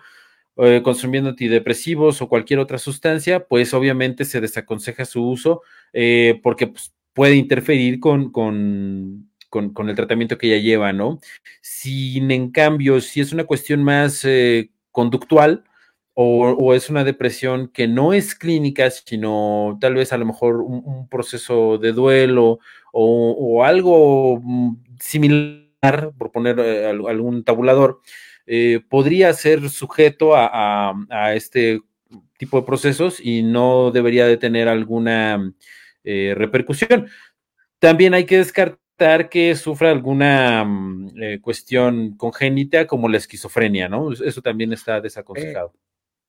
eh, 0.57 0.83
consumiendo 0.85 1.31
antidepresivos 1.31 2.23
o 2.23 2.29
cualquier 2.29 2.61
otra 2.61 2.79
sustancia, 2.79 3.47
pues 3.47 3.75
obviamente 3.75 4.25
se 4.25 4.40
desaconseja 4.40 5.05
su 5.05 5.27
uso 5.29 5.62
eh, 5.93 6.40
porque 6.43 6.69
pues, 6.69 6.95
puede 7.12 7.35
interferir 7.37 7.99
con, 8.01 8.31
con, 8.31 9.31
con, 9.51 9.88
el 9.88 9.97
tratamiento 9.97 10.38
que 10.38 10.49
ella 10.49 10.62
lleva, 10.62 10.93
¿no? 10.93 11.19
Sin 11.61 12.31
en 12.31 12.51
cambio, 12.51 13.01
si 13.01 13.21
es 13.21 13.33
una 13.33 13.45
cuestión 13.45 13.83
más 13.83 14.25
eh, 14.25 14.71
conductual, 14.90 15.64
o, 16.17 16.75
es 16.75 16.90
una 16.90 17.03
depresión 17.03 17.69
que 17.69 17.88
no 17.88 18.12
es 18.12 18.37
clínica, 18.37 18.90
sino 18.90 19.77
tal 19.81 19.95
vez 19.95 20.12
a 20.12 20.19
lo 20.19 20.25
mejor 20.27 20.61
un, 20.61 21.09
proceso 21.09 21.79
de 21.79 21.93
duelo 21.93 22.61
o, 22.93 23.64
algo 23.64 24.40
mm, 24.40 24.77
similar, 25.01 26.12
por 26.17 26.31
poner 26.31 26.61
algún 26.61 27.45
tabulador, 27.45 28.01
eh, 28.46 28.80
podría 28.88 29.33
ser 29.33 29.70
sujeto 29.70 30.33
a, 30.35 30.94
este 31.35 31.80
tipo 32.38 32.61
de 32.61 32.66
procesos 32.66 33.20
y 33.20 33.42
no 33.42 33.90
debería 33.90 34.26
de 34.26 34.37
tener 34.37 34.68
alguna 34.68 35.52
eh, 36.04 36.35
repercusión. 36.37 37.09
También 37.78 38.14
hay 38.14 38.24
que 38.24 38.38
descartar 38.38 39.28
que 39.30 39.54
sufra 39.57 39.90
alguna 39.90 40.64
mm, 40.64 41.22
eh, 41.22 41.40
cuestión 41.40 42.16
congénita 42.16 42.87
como 42.87 43.09
la 43.09 43.18
esquizofrenia, 43.18 43.88
¿no? 43.88 44.12
Eso 44.12 44.42
también 44.42 44.72
está 44.72 45.00
desaconsejado. 45.00 45.72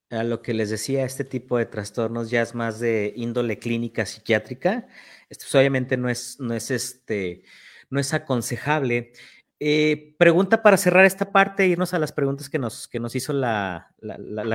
a 0.09 0.23
lo 0.23 0.41
que 0.41 0.53
les 0.53 0.69
decía, 0.69 1.03
este 1.05 1.25
tipo 1.25 1.57
de 1.57 1.65
trastornos 1.65 2.29
ya 2.29 2.41
es 2.41 2.55
más 2.55 2.79
de 2.79 3.13
índole 3.15 3.59
clínica 3.59 4.05
psiquiátrica. 4.05 4.87
Esto 5.29 5.45
pues, 5.45 5.55
obviamente 5.55 5.97
no 5.97 6.09
es, 6.09 6.39
no 6.39 6.53
es 6.53 6.71
este, 6.71 7.43
no 7.89 7.99
es 7.99 8.13
aconsejable. 8.13 9.11
Eh, 9.59 10.15
pregunta 10.17 10.61
para 10.61 10.75
cerrar 10.75 11.05
esta 11.05 11.31
parte, 11.31 11.67
irnos 11.67 11.93
a 11.93 11.99
las 11.99 12.11
preguntas 12.11 12.49
que 12.49 12.59
nos, 12.59 12.87
que 12.89 12.99
nos 12.99 13.15
hizo 13.15 13.31
la, 13.31 13.89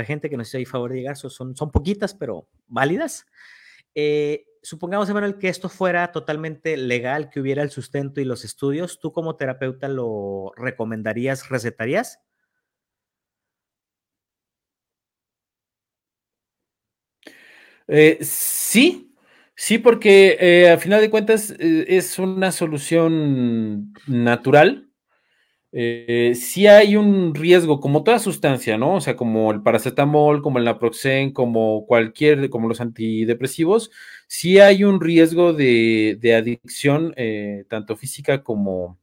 gente 0.06 0.28
que 0.28 0.36
nos 0.36 0.48
hizo 0.48 0.58
ahí 0.58 0.66
favor 0.66 0.90
de 0.92 0.98
llegar. 0.98 1.16
Son, 1.16 1.56
son 1.56 1.70
poquitas, 1.70 2.14
pero 2.14 2.48
válidas. 2.66 3.26
Eh, 3.94 4.46
supongamos, 4.62 5.08
Emanuel, 5.08 5.38
que 5.38 5.48
esto 5.48 5.68
fuera 5.68 6.12
totalmente 6.12 6.76
legal, 6.76 7.30
que 7.30 7.40
hubiera 7.40 7.62
el 7.62 7.70
sustento 7.70 8.20
y 8.20 8.24
los 8.24 8.44
estudios. 8.44 9.00
¿Tú 9.00 9.12
como 9.12 9.36
terapeuta 9.36 9.88
lo 9.88 10.52
recomendarías, 10.56 11.48
recetarías? 11.48 12.20
Eh, 17.88 18.18
sí, 18.20 19.14
sí, 19.56 19.78
porque 19.78 20.70
a 20.72 20.78
final 20.78 21.00
de 21.00 21.10
cuentas 21.10 21.50
es 21.58 22.18
una 22.18 22.52
solución 22.52 23.92
natural 24.06 24.89
eh, 25.72 26.32
sí 26.34 26.66
hay 26.66 26.96
un 26.96 27.34
riesgo, 27.34 27.80
como 27.80 28.02
toda 28.02 28.18
sustancia, 28.18 28.76
¿no? 28.78 28.94
O 28.96 29.00
sea, 29.00 29.16
como 29.16 29.52
el 29.52 29.62
paracetamol, 29.62 30.42
como 30.42 30.58
el 30.58 30.64
naproxen, 30.64 31.32
como 31.32 31.86
cualquier, 31.86 32.50
como 32.50 32.68
los 32.68 32.80
antidepresivos, 32.80 33.90
sí 34.26 34.58
hay 34.60 34.84
un 34.84 35.00
riesgo 35.00 35.52
de, 35.52 36.18
adicción, 36.36 37.14
eh, 37.16 37.64
tanto 37.68 37.96
física 37.96 38.42
como, 38.42 38.98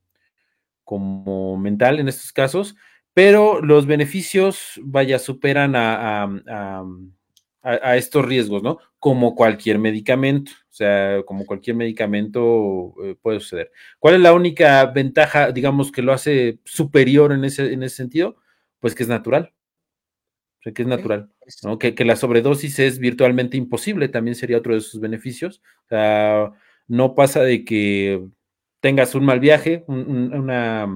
como 0.84 1.58
mental 1.58 1.99
en 1.99 2.10
estos 2.10 2.34
casos, 2.34 2.75
pero 3.13 3.62
los 3.62 3.86
beneficios, 3.88 4.80
vaya, 4.84 5.19
superan 5.19 5.75
a 5.75 6.84
a, 7.67 7.97
estos 7.97 8.25
riesgos, 8.25 8.63
¿no? 8.63 8.77
Como 8.99 9.36
cualquier 9.36 9.80
medicamento, 9.80 10.51
sea, 10.77 11.23
como 11.25 11.45
cualquier 11.45 11.75
medicamento 11.75 12.93
eh, 13.03 13.15
puede 13.21 13.39
suceder. 13.39 13.71
¿Cuál 13.99 14.15
es 14.15 14.21
la 14.21 14.33
única 14.33 14.85
ventaja, 14.85 15.51
digamos, 15.51 15.91
que 15.91 16.01
lo 16.01 16.13
hace 16.13 16.59
superior 16.65 17.31
en 17.31 17.43
ese, 17.43 17.73
en 17.73 17.83
ese 17.83 17.95
sentido? 17.95 18.37
Pues 18.79 18.95
que 18.95 19.03
es 19.03 19.09
natural. 19.09 19.53
O 20.59 20.63
sea, 20.63 20.73
que 20.73 20.81
es 20.83 20.87
natural, 20.87 21.29
¿no? 21.63 21.79
Que, 21.79 21.93
la 22.05 22.15
sobredosis 22.15 22.79
es 22.79 22.99
virtualmente 22.99 23.57
imposible, 23.57 24.09
también 24.09 24.35
sería 24.35 24.57
otro 24.57 24.73
de 24.73 24.81
sus 24.81 24.99
beneficios. 24.99 25.61
O 25.85 25.87
sea, 25.89 26.51
no 26.87 27.15
pasa 27.15 27.41
de 27.41 27.65
que 27.65 28.23
tengas 28.79 29.15
un 29.15 29.25
mal 29.25 29.39
viaje, 29.39 29.83
una, 29.87 30.87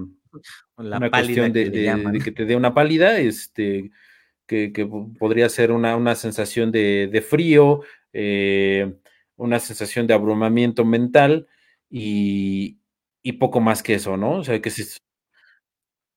una 0.77 1.09
cuestión 1.09 1.51
de, 1.51 1.69
de, 1.69 2.21
que 2.23 2.31
te 2.31 2.45
dé 2.45 2.55
una 2.55 2.73
pálida, 2.73 3.19
este, 3.19 3.91
que, 4.71 4.89
podría 5.17 5.47
ser 5.49 5.71
una, 5.71 6.15
sensación 6.15 6.71
de, 6.71 7.25
frío, 7.27 7.81
eh, 8.13 8.93
una 9.37 9.59
sensación 9.59 10.07
de 10.07 10.13
abrumamiento 10.13 10.85
mental 10.85 11.47
y, 11.89 12.77
poco 13.39 13.59
más 13.59 13.83
que 13.83 13.95
eso, 13.95 14.17
¿no? 14.17 14.39
O 14.39 14.43
sea, 14.43 14.61
que 14.61 14.69
si... 14.69 14.83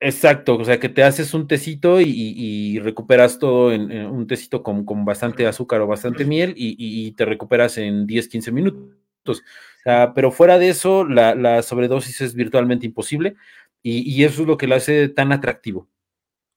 Exacto, 0.00 0.56
o 0.56 0.64
sea, 0.64 0.78
que 0.78 0.90
te 0.90 1.02
haces 1.02 1.32
un 1.32 1.46
tecito 1.48 2.00
y, 2.00 2.78
recuperas 2.80 3.38
todo 3.38 3.72
en, 3.72 3.90
un 4.06 4.26
tecito 4.26 4.62
con, 4.62 4.84
bastante 5.04 5.46
azúcar 5.46 5.80
o 5.80 5.86
bastante 5.86 6.24
miel 6.24 6.54
y, 6.56 7.12
te 7.12 7.24
recuperas 7.24 7.78
en 7.78 8.06
10, 8.06 8.28
15 8.28 8.52
minutos. 8.52 9.42
pero 10.14 10.30
fuera 10.30 10.58
de 10.58 10.68
eso, 10.68 11.04
la, 11.04 11.34
la 11.34 11.62
sobredosis 11.62 12.20
es 12.20 12.34
virtualmente 12.34 12.86
imposible 12.86 13.36
y, 13.86 14.24
eso 14.24 14.42
es 14.42 14.48
lo 14.48 14.56
que 14.56 14.66
lo 14.66 14.76
hace 14.76 15.08
tan 15.10 15.30
atractivo. 15.30 15.88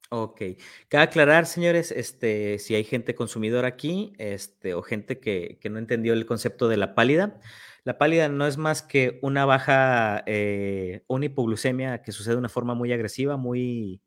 Ok. 0.10 0.41
Cabe 0.88 1.04
aclarar, 1.04 1.46
señores, 1.46 1.91
este, 1.91 2.60
si 2.60 2.76
hay 2.76 2.86
gente 2.86 3.13
consumidora 3.13 3.67
aquí, 3.67 4.13
este, 4.17 4.74
o 4.74 4.82
gente 4.82 5.20
que, 5.20 5.60
no 5.70 5.80
entendió 5.80 6.13
el 6.13 6.26
concepto 6.26 6.70
de 6.70 6.78
la 6.78 6.96
pálida. 6.96 7.41
La 7.84 7.98
pálida 7.98 8.30
no 8.30 8.48
es 8.48 8.58
más 8.58 8.82
que 8.82 9.20
una 9.22 9.46
baja, 9.46 10.24
eh, 10.26 11.04
una 11.08 11.26
hipoglucemia 11.26 12.02
que 12.02 12.13
sucede 12.13 12.36
de 12.36 12.39
una 12.39 12.50
forma 12.50 12.74
muy 12.74 12.93
agresiva, 12.93 13.36
muy, 13.36 14.02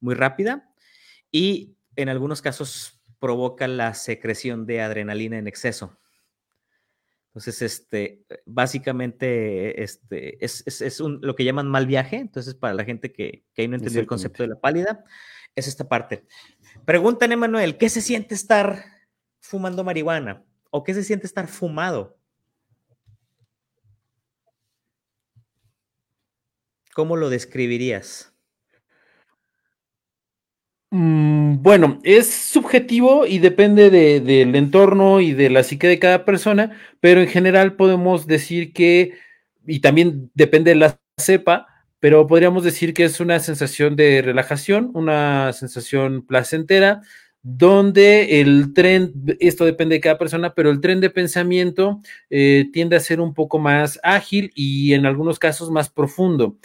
muy 0.00 0.14
rápida, 0.14 0.72
y 1.30 1.76
en 1.96 2.08
algunos 2.08 2.42
casos 2.42 3.00
provoca 3.20 3.68
la 3.68 3.94
secreción 3.94 4.66
de 4.66 4.80
adrenalina 4.80 5.38
en 5.38 5.46
exceso. 5.46 5.98
Entonces, 7.36 7.60
este, 7.60 8.24
básicamente, 8.46 9.82
este, 9.82 10.42
es, 10.42 10.64
lo 11.00 11.36
que 11.36 11.44
llaman 11.44 11.68
mal 11.68 11.86
viaje. 11.86 12.16
Entonces, 12.16 12.54
para 12.54 12.72
la 12.72 12.82
gente 12.82 13.12
que, 13.12 13.44
que 13.52 13.60
ahí 13.60 13.68
no 13.68 13.76
entendió 13.76 14.00
el 14.00 14.06
concepto 14.06 14.42
de 14.42 14.48
la 14.48 14.58
pálida, 14.58 15.04
es 15.54 15.68
esta 15.68 15.86
parte. 15.86 16.24
Preguntan, 16.86 17.32
Emanuel, 17.32 17.76
¿qué 17.76 17.90
se 17.90 18.00
siente 18.00 18.34
estar 18.34 18.86
fumando 19.38 19.84
marihuana? 19.84 20.46
¿O 20.70 20.82
qué 20.82 20.94
se 20.94 21.04
siente 21.04 21.26
estar 21.26 21.46
fumado? 21.46 22.18
¿Cómo 26.94 27.16
lo 27.16 27.28
describirías? 27.28 28.34
Mm, 30.90 31.62
bueno, 31.62 31.98
es 32.04 32.32
subjetivo 32.32 33.26
y 33.26 33.38
depende 33.38 33.90
del 33.90 34.54
entorno 34.54 35.20
y 35.20 35.32
de 35.32 35.50
la 35.50 35.64
psique 35.64 35.88
de 35.88 35.98
cada 35.98 36.24
persona, 36.24 36.78
pero 37.00 37.20
en 37.20 37.28
general 37.28 37.74
podemos 37.74 38.26
decir 38.26 38.72
que, 38.72 39.14
y 39.66 39.80
también 39.80 40.30
depende 40.34 40.70
de 40.70 40.76
la 40.76 40.98
cepa, 41.18 41.66
pero 41.98 42.26
podríamos 42.26 42.62
decir 42.62 42.94
que 42.94 43.04
es 43.04 43.18
una 43.20 43.40
sensación 43.40 43.96
de 43.96 44.22
relajación, 44.22 44.90
una 44.94 45.52
sensación 45.52 46.24
placentera, 46.24 47.02
donde 47.42 48.40
el 48.40 48.72
tren, 48.74 49.12
esto 49.40 49.64
depende 49.64 49.96
de 49.96 50.00
cada 50.00 50.18
persona, 50.18 50.54
pero 50.54 50.70
el 50.70 50.80
tren 50.80 51.00
de 51.00 51.10
pensamiento 51.10 52.00
eh, 52.30 52.68
tiende 52.72 52.96
a 52.96 53.00
ser 53.00 53.20
un 53.20 53.34
poco 53.34 53.58
más 53.58 53.98
ágil 54.02 54.52
y 54.54 54.94
en 54.94 55.06
algunos 55.06 55.38
casos 55.38 55.70
más 55.70 55.88
profundo. 55.88 56.58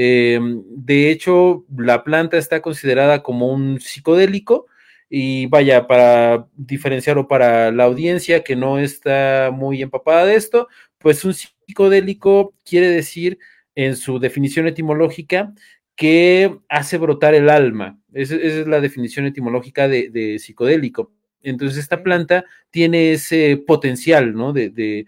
Eh, 0.00 0.38
de 0.40 1.10
hecho, 1.10 1.64
la 1.76 2.04
planta 2.04 2.38
está 2.38 2.62
considerada 2.62 3.20
como 3.24 3.52
un 3.52 3.80
psicodélico 3.80 4.66
y 5.10 5.46
vaya, 5.46 5.88
para 5.88 6.46
diferenciar 6.54 7.18
o 7.18 7.26
para 7.26 7.72
la 7.72 7.82
audiencia 7.84 8.44
que 8.44 8.54
no 8.54 8.78
está 8.78 9.50
muy 9.52 9.82
empapada 9.82 10.24
de 10.26 10.36
esto, 10.36 10.68
pues 10.98 11.24
un 11.24 11.34
psicodélico 11.34 12.54
quiere 12.64 12.88
decir 12.88 13.40
en 13.74 13.96
su 13.96 14.20
definición 14.20 14.68
etimológica 14.68 15.52
que 15.96 16.56
hace 16.68 16.96
brotar 16.98 17.34
el 17.34 17.50
alma. 17.50 17.98
Esa, 18.12 18.36
es 18.36 18.68
la 18.68 18.80
definición 18.80 19.26
etimológica 19.26 19.88
de, 19.88 20.38
psicodélico. 20.38 21.12
Entonces, 21.42 21.78
esta 21.78 22.04
planta 22.04 22.44
tiene 22.70 23.12
ese 23.12 23.56
potencial, 23.66 24.34
¿no? 24.34 24.52
De, 24.52 25.06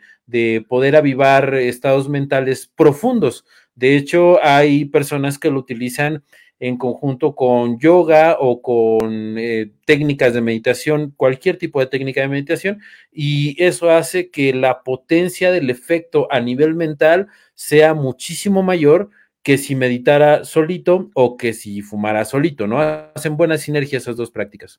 poder 0.69 0.97
avivar 0.97 1.55
estados 1.55 2.09
mentales 2.09 2.71
profundos. 2.75 3.45
De 3.81 3.97
hecho, 3.97 4.45
hay 4.45 4.85
personas 4.85 5.39
que 5.39 5.51
lo 5.51 5.59
utilizan 5.59 6.23
en 6.59 6.77
conjunto 6.77 7.35
con 7.35 7.79
yoga 7.81 8.37
o 8.39 8.61
con 8.61 9.39
eh, 9.39 9.73
técnicas 9.87 10.35
de 10.35 10.43
meditación, 10.43 11.15
cualquier 11.17 11.57
tipo 11.57 11.81
de 11.81 11.87
técnica 11.87 12.21
de 12.21 12.29
meditación, 12.29 12.83
y 13.11 13.57
eso 13.65 13.91
hace 13.91 14.31
que 14.31 14.53
la 14.53 14.83
potencia 14.83 15.51
del 15.51 15.71
efecto 15.71 16.29
a 16.31 16.41
nivel 16.41 16.75
mental 16.75 17.29
sea 17.55 17.95
muchísimo 17.95 18.63
mayor 18.63 19.09
que 19.43 19.57
si 19.57 19.75
meditara 19.75 20.45
solito 20.45 21.11
o 21.15 21.39
que 21.39 21.55
si 21.55 21.81
fumara 21.81 22.27
solito, 22.27 22.67
¿no? 22.67 22.81
Hacen 22.83 23.39
buena 23.39 23.57
sinergia 23.57 23.97
esas 23.97 24.17
dos 24.17 24.31
prácticas. 24.31 24.79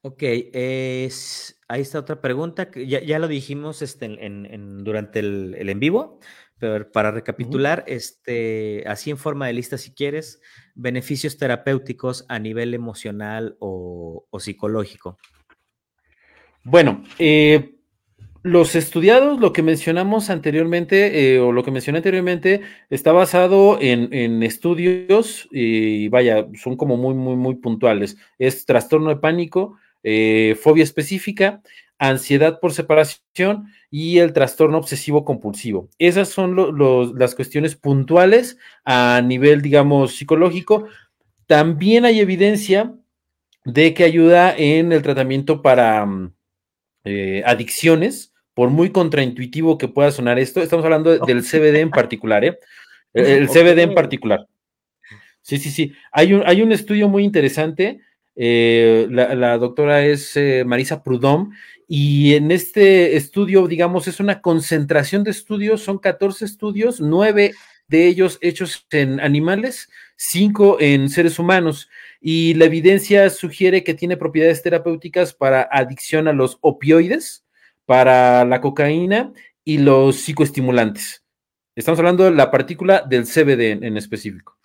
Ok, 0.00 0.22
ahí 0.22 1.80
está 1.80 1.98
otra 1.98 2.20
pregunta, 2.20 2.70
que 2.70 2.86
ya, 2.86 3.18
lo 3.18 3.28
dijimos 3.28 3.82
este, 3.82 4.08
durante 4.78 5.18
el, 5.18 5.68
en 5.68 5.80
vivo, 5.80 6.20
pero 6.58 6.90
para 6.90 7.10
recapitular, 7.10 7.84
este, 7.86 8.84
así 8.86 9.10
en 9.10 9.18
forma 9.18 9.46
de 9.46 9.52
lista 9.52 9.78
si 9.78 9.92
quieres, 9.92 10.40
beneficios 10.74 11.36
terapéuticos 11.36 12.24
a 12.28 12.38
nivel 12.38 12.74
emocional 12.74 13.56
o, 13.60 14.26
o 14.30 14.40
psicológico. 14.40 15.18
Bueno, 16.64 17.04
eh, 17.18 17.76
los 18.46 18.76
estudiados, 18.76 19.40
lo 19.40 19.52
que 19.52 19.62
mencionamos 19.62 20.30
anteriormente, 20.30 21.34
eh, 21.34 21.40
o 21.40 21.50
lo 21.50 21.64
que 21.64 21.72
mencioné 21.72 21.98
anteriormente, 21.98 22.60
está 22.90 23.10
basado 23.10 23.78
en, 23.80 24.42
estudios 24.44 25.48
y 25.50 26.06
vaya, 26.08 26.46
son 26.54 26.76
como 26.76 26.96
muy, 26.96 27.14
muy, 27.14 27.34
muy 27.34 27.56
puntuales. 27.56 28.16
Es 28.38 28.64
trastorno 28.64 29.08
de 29.10 29.16
pánico, 29.16 29.78
eh, 30.08 30.56
fobia 30.62 30.84
específica, 30.84 31.60
ansiedad 31.98 32.60
por 32.60 32.72
separación 32.72 33.66
y 33.90 34.18
el 34.18 34.32
trastorno 34.32 34.78
obsesivo 34.78 35.24
compulsivo. 35.24 35.88
Esas 35.98 36.28
son 36.28 36.54
las 37.18 37.34
cuestiones 37.34 37.74
puntuales 37.74 38.56
a 38.84 39.20
nivel, 39.24 39.62
digamos, 39.62 40.14
psicológico. 40.14 40.86
También 41.48 42.04
hay 42.04 42.20
evidencia 42.20 42.94
de 43.64 43.94
que 43.94 44.04
ayuda 44.04 44.54
en 44.56 44.92
el 44.92 45.02
tratamiento 45.02 45.60
para 45.60 46.06
mm, 46.06 46.32
eh, 47.02 47.42
adicciones 47.44 48.32
por 48.54 48.70
muy 48.70 48.90
contraintuitivo 48.90 49.76
que 49.76 49.88
pueda 49.88 50.12
sonar 50.12 50.38
esto, 50.38 50.62
estamos 50.62 50.84
hablando 50.84 51.18
del 51.18 51.42
CBD 51.42 51.80
en 51.80 51.90
particular, 51.90 52.44
¿eh? 52.44 52.58
El, 53.12 53.48
CBD 53.48 53.80
en 53.80 53.94
particular. 53.94 54.46
Sí, 55.42 55.58
sí, 55.58 55.70
sí. 55.70 55.94
Hay 56.12 56.32
un, 56.32 56.44
hay 56.46 56.62
un 56.62 56.70
estudio 56.70 57.08
muy 57.08 57.24
interesante. 57.24 58.00
Eh, 58.36 59.06
la, 59.10 59.58
doctora 59.58 60.04
es 60.04 60.36
eh, 60.36 60.64
Marisa 60.66 61.02
Prudhomme, 61.02 61.54
y 61.88 62.34
en 62.34 62.50
este 62.50 63.16
estudio, 63.16 63.66
digamos, 63.66 64.08
es 64.08 64.20
una 64.20 64.40
concentración 64.40 65.24
de 65.24 65.30
estudios, 65.30 65.82
son 65.82 65.98
14 65.98 66.44
estudios, 66.44 67.00
9 67.00 67.54
de 67.88 68.06
ellos 68.06 68.38
hechos 68.40 68.86
en 68.90 69.20
animales, 69.20 69.88
5 70.16 70.78
en 70.80 71.08
seres 71.08 71.38
humanos, 71.38 71.88
y 72.20 72.54
la 72.54 72.64
evidencia 72.64 73.30
sugiere 73.30 73.84
que 73.84 73.94
tiene 73.94 74.16
propiedades 74.16 74.62
terapéuticas 74.62 75.32
para 75.32 75.68
adicción 75.70 76.26
a 76.28 76.32
los 76.32 76.58
opioides, 76.60 77.44
para 77.84 78.44
la 78.44 78.60
cocaína 78.60 79.32
y 79.64 79.78
los 79.78 80.16
psicoestimulantes. 80.16 81.24
Estamos 81.76 81.98
hablando 81.98 82.24
de 82.24 82.32
la 82.32 82.50
partícula 82.50 83.02
del 83.08 83.26
CBD 83.26 83.84
en, 83.84 83.96
específico. 83.96 84.58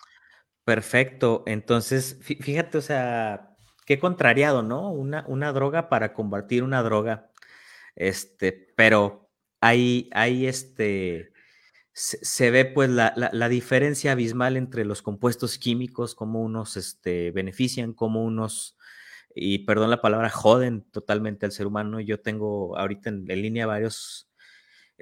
Perfecto. 0.64 1.44
Entonces, 1.46 2.18
fíjate, 2.22 2.78
o 2.78 2.80
sea, 2.80 3.51
qué 3.92 3.98
contrariado, 3.98 4.62
¿no? 4.62 4.90
Una, 4.90 5.24
una 5.28 5.52
droga 5.52 5.90
para 5.90 6.14
combatir 6.14 6.62
una 6.62 6.82
droga. 6.82 7.30
Este, 7.94 8.52
pero 8.74 9.28
hay, 9.60 10.08
hay 10.12 10.46
este, 10.46 11.32
se, 11.92 12.50
ve 12.50 12.64
pues 12.64 12.88
la, 12.88 13.12
la, 13.14 13.48
diferencia 13.50 14.12
abismal 14.12 14.56
entre 14.56 14.86
los 14.86 15.02
compuestos 15.02 15.58
químicos, 15.58 16.14
cómo 16.14 16.40
unos 16.42 16.78
este, 16.78 17.32
benefician, 17.32 17.92
cómo 17.92 18.24
unos, 18.24 18.78
y 19.34 19.60
perdón 19.60 19.90
la 19.90 20.00
palabra, 20.00 20.30
joden 20.30 20.84
totalmente 20.90 21.44
al 21.44 21.52
ser 21.52 21.66
humano. 21.66 22.00
Yo 22.00 22.20
tengo 22.20 22.78
ahorita 22.78 23.10
en, 23.10 23.26
línea 23.26 23.66
varios 23.66 24.31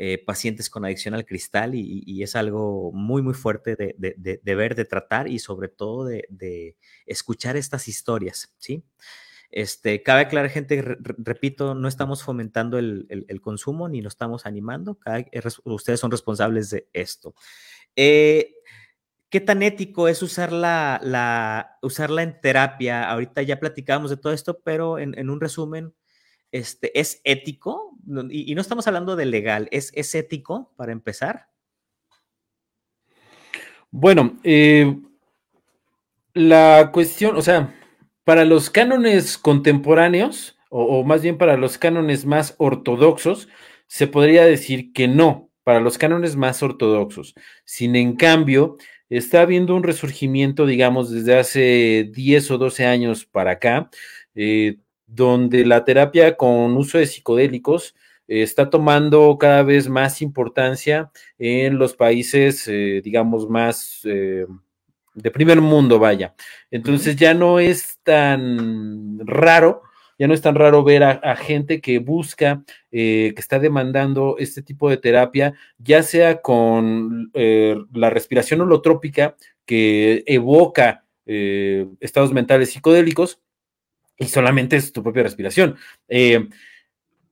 eh, 0.02 0.16
pacientes 0.16 0.70
con 0.70 0.86
adicción 0.86 1.12
al 1.12 1.26
cristal 1.26 1.74
y, 1.74 2.22
es 2.22 2.34
algo 2.34 2.90
muy, 2.90 3.20
muy 3.20 3.34
fuerte 3.34 3.76
de, 3.76 3.94
de, 3.98 4.54
ver, 4.54 4.74
de 4.74 4.86
tratar 4.86 5.28
y 5.28 5.38
sobre 5.38 5.68
todo 5.68 6.06
de, 6.06 6.74
escuchar 7.04 7.58
estas 7.58 7.86
historias, 7.86 8.54
¿sí? 8.56 8.82
Este, 9.50 10.02
cabe 10.02 10.22
aclarar, 10.22 10.48
gente, 10.48 10.80
repito, 11.00 11.74
no 11.74 11.86
estamos 11.86 12.22
fomentando 12.22 12.78
el, 12.78 13.40
consumo 13.42 13.90
ni 13.90 14.00
lo 14.00 14.08
estamos 14.08 14.46
animando. 14.46 14.98
ustedes 15.64 16.00
son 16.00 16.10
responsables 16.10 16.70
de 16.70 16.88
esto. 16.94 17.34
Eh, 17.94 18.54
¿Qué 19.28 19.40
tan 19.40 19.62
ético 19.62 20.08
es 20.08 20.22
usarla, 20.22 20.98
la, 21.04 21.78
usarla 21.82 22.22
en 22.22 22.40
terapia? 22.40 23.10
Ahorita 23.10 23.42
ya 23.42 23.60
platicábamos 23.60 24.10
de 24.10 24.16
todo 24.16 24.32
esto, 24.32 24.60
pero 24.64 24.98
en, 24.98 25.28
un 25.28 25.42
resumen, 25.42 25.92
este, 26.52 26.98
¿es 26.98 27.20
ético? 27.24 27.96
Y, 28.30 28.54
no 28.54 28.60
estamos 28.60 28.86
hablando 28.86 29.16
de 29.16 29.26
legal, 29.26 29.68
¿es, 29.70 29.92
es 29.94 30.14
ético 30.14 30.72
para 30.76 30.92
empezar? 30.92 31.48
Bueno, 33.90 34.38
eh, 34.44 34.96
la 36.34 36.90
cuestión, 36.92 37.36
o 37.36 37.42
sea, 37.42 37.74
para 38.24 38.44
los 38.44 38.70
cánones 38.70 39.36
contemporáneos, 39.36 40.56
o, 40.68 41.02
más 41.02 41.22
bien 41.22 41.36
para 41.36 41.56
los 41.56 41.78
cánones 41.78 42.24
más 42.24 42.54
ortodoxos, 42.58 43.48
se 43.88 44.06
podría 44.06 44.44
decir 44.44 44.92
que 44.92 45.08
no, 45.08 45.50
para 45.64 45.80
los 45.80 45.98
cánones 45.98 46.36
más 46.36 46.62
ortodoxos. 46.62 47.34
Sin 47.64 47.96
en 47.96 48.14
cambio, 48.14 48.76
está 49.08 49.42
habiendo 49.42 49.74
un 49.74 49.82
resurgimiento, 49.82 50.66
digamos, 50.66 51.10
desde 51.10 51.38
hace 51.38 52.10
10 52.14 52.52
o 52.52 52.58
12 52.58 52.86
años 52.86 53.26
para 53.26 53.52
acá, 53.52 53.90
eh, 54.36 54.78
donde 55.10 55.66
la 55.66 55.84
terapia 55.84 56.36
con 56.36 56.76
uso 56.76 56.98
de 56.98 57.06
psicodélicos 57.06 57.94
eh, 58.28 58.42
está 58.42 58.70
tomando 58.70 59.36
cada 59.38 59.62
vez 59.62 59.88
más 59.88 60.22
importancia 60.22 61.10
en 61.38 61.78
los 61.78 61.94
países, 61.94 62.66
eh, 62.68 63.00
digamos, 63.04 63.48
más 63.48 64.02
de 65.14 65.30
primer 65.30 65.60
mundo, 65.60 65.98
vaya. 65.98 66.34
Entonces 66.70 67.16
ya 67.16 67.34
no 67.34 67.58
es 67.60 67.98
tan 68.02 69.18
raro, 69.26 69.82
ya 70.18 70.28
no 70.28 70.34
es 70.34 70.42
tan 70.42 70.54
raro 70.54 70.84
ver 70.84 71.02
a, 71.02 71.36
gente 71.36 71.80
que 71.80 71.98
busca, 71.98 72.62
eh, 72.90 73.32
que 73.34 73.40
está 73.40 73.58
demandando 73.58 74.36
este 74.38 74.62
tipo 74.62 74.90
de 74.90 74.98
terapia, 74.98 75.54
ya 75.78 76.02
sea 76.02 76.42
con 76.42 77.30
eh, 77.34 77.76
la 77.92 78.10
respiración 78.10 78.60
holotrópica 78.60 79.36
que 79.64 80.22
evoca 80.26 81.04
eh, 81.26 81.86
estados 82.00 82.32
mentales 82.32 82.70
psicodélicos 82.70 83.40
y 84.20 84.26
solamente 84.26 84.76
es 84.76 84.92
tu 84.92 85.02
propia 85.02 85.24
respiración. 85.24 85.76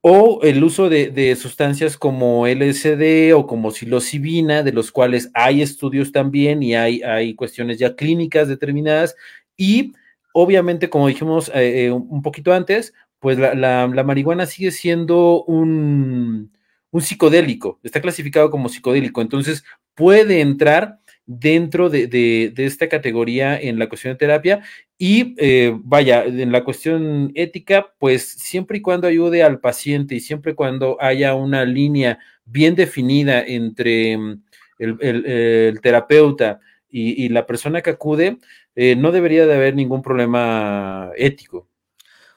O 0.00 0.40
el 0.42 0.62
uso 0.62 0.88
de, 0.88 1.36
sustancias 1.36 1.96
como 1.96 2.46
LSD 2.46 3.34
o 3.34 3.46
como 3.46 3.72
psilocibina, 3.72 4.62
de 4.62 4.72
los 4.72 4.92
cuales 4.92 5.30
hay 5.34 5.60
estudios 5.60 6.12
también 6.12 6.62
y 6.62 6.74
hay, 6.74 7.02
hay 7.02 7.34
cuestiones 7.34 7.78
ya 7.78 7.96
clínicas 7.96 8.46
determinadas. 8.48 9.16
Y 9.56 9.92
obviamente, 10.32 10.88
como 10.88 11.08
dijimos 11.08 11.48
eh, 11.48 11.86
eh, 11.86 11.90
un 11.92 12.22
poquito 12.22 12.52
antes, 12.52 12.94
pues 13.18 13.38
la, 13.38 13.88
marihuana 14.04 14.46
sigue 14.46 14.70
siendo 14.70 15.42
un, 15.44 16.52
un 16.92 17.00
psicodélico, 17.02 17.80
está 17.82 18.00
clasificado 18.00 18.50
como 18.50 18.68
psicodélico, 18.68 19.20
entonces 19.20 19.64
puede 19.96 20.40
entrar 20.40 21.00
dentro 21.28 21.90
de, 21.90 22.54
esta 22.56 22.88
categoría 22.88 23.60
en 23.60 23.78
la 23.78 23.86
cuestión 23.90 24.14
de 24.14 24.18
terapia 24.18 24.62
y 24.96 25.34
eh, 25.36 25.78
vaya, 25.84 26.24
en 26.24 26.50
la 26.50 26.64
cuestión 26.64 27.32
ética, 27.34 27.92
pues 27.98 28.26
siempre 28.26 28.78
y 28.78 28.80
cuando 28.80 29.06
ayude 29.06 29.42
al 29.42 29.60
paciente 29.60 30.14
y 30.14 30.20
siempre 30.20 30.52
y 30.52 30.54
cuando 30.54 30.96
haya 31.00 31.34
una 31.34 31.66
línea 31.66 32.18
bien 32.46 32.74
definida 32.74 33.42
entre 33.42 34.16
mm, 34.16 34.42
el, 34.78 35.78
terapeuta 35.82 36.60
y, 36.90 37.28
la 37.28 37.44
persona 37.44 37.82
que 37.82 37.90
acude, 37.90 38.38
eh, 38.74 38.96
no 38.96 39.12
debería 39.12 39.46
de 39.46 39.54
haber 39.54 39.76
ningún 39.76 40.00
problema 40.00 41.10
ético. 41.14 41.68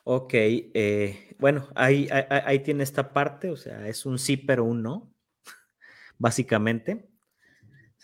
Ok, 0.03 0.33
eh, 0.33 1.35
bueno, 1.39 1.69
ahí, 1.75 2.09
ahí 2.11 2.59
tiene 2.59 2.83
esta 2.83 3.13
parte, 3.13 3.49
o 3.49 3.55
sea, 3.55 3.87
es 3.87 4.05
un 4.05 4.19
sí 4.19 4.35
pero 4.35 4.65
un 4.65 4.83
no, 4.83 5.13
básicamente 6.17 7.10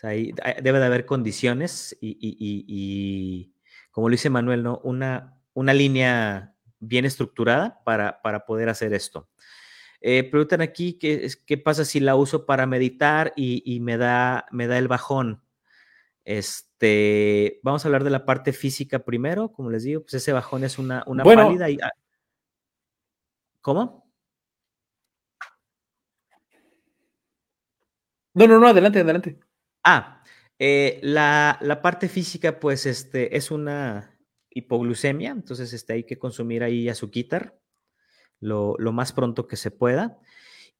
debe 0.02 0.78
de 0.78 0.84
haber 0.84 1.06
condiciones 1.06 1.96
y, 2.00 3.52
como 3.90 4.08
lo 4.08 4.12
dice 4.12 4.30
Manuel, 4.30 4.62
¿no? 4.62 4.80
Una, 4.84 5.38
una 5.54 5.74
línea 5.74 6.54
bien 6.78 7.04
estructurada 7.04 7.82
para, 7.84 8.22
para 8.22 8.46
poder 8.46 8.68
hacer 8.68 8.92
esto. 8.94 9.28
Eh, 10.00 10.22
preguntan 10.30 10.60
aquí 10.60 10.94
qué, 10.94 11.28
qué 11.44 11.58
pasa 11.58 11.84
si 11.84 11.98
la 11.98 12.14
uso 12.14 12.46
para 12.46 12.66
meditar 12.66 13.32
y, 13.34 13.80
me, 13.80 13.96
da, 13.96 14.46
me 14.52 14.66
da 14.66 14.78
el 14.78 14.88
bajón. 14.88 15.42
Este, 16.24 17.58
vamos 17.62 17.84
a 17.84 17.88
hablar 17.88 18.04
de 18.04 18.10
la 18.10 18.24
parte 18.24 18.52
física 18.52 19.00
primero, 19.00 19.50
como 19.50 19.70
les 19.70 19.82
digo, 19.82 20.02
pues 20.02 20.14
ese 20.14 20.32
bajón 20.32 20.62
es 20.62 20.78
una, 20.78 21.02
una 21.06 21.24
pálida 21.24 21.70
y, 21.70 21.78
ah, 21.82 21.90
¿Cómo? 23.60 24.08
No, 28.34 28.46
no, 28.46 28.58
no, 28.60 28.68
adelante, 28.68 29.00
adelante. 29.00 29.38
Ah, 29.90 30.22
eh, 30.58 31.00
la, 31.02 31.80
parte 31.82 32.10
física, 32.10 32.60
pues, 32.60 32.84
este, 32.84 33.38
es 33.38 33.50
una 33.50 34.20
hipoglucemia, 34.50 35.30
entonces 35.30 35.72
este, 35.72 35.94
hay 35.94 36.04
que 36.04 36.18
consumir 36.18 36.62
ahí 36.62 36.90
azuquitar 36.90 37.58
lo, 38.38 38.76
lo 38.78 38.92
más 38.92 39.14
pronto 39.14 39.46
que 39.46 39.56
se 39.56 39.70
pueda. 39.70 40.18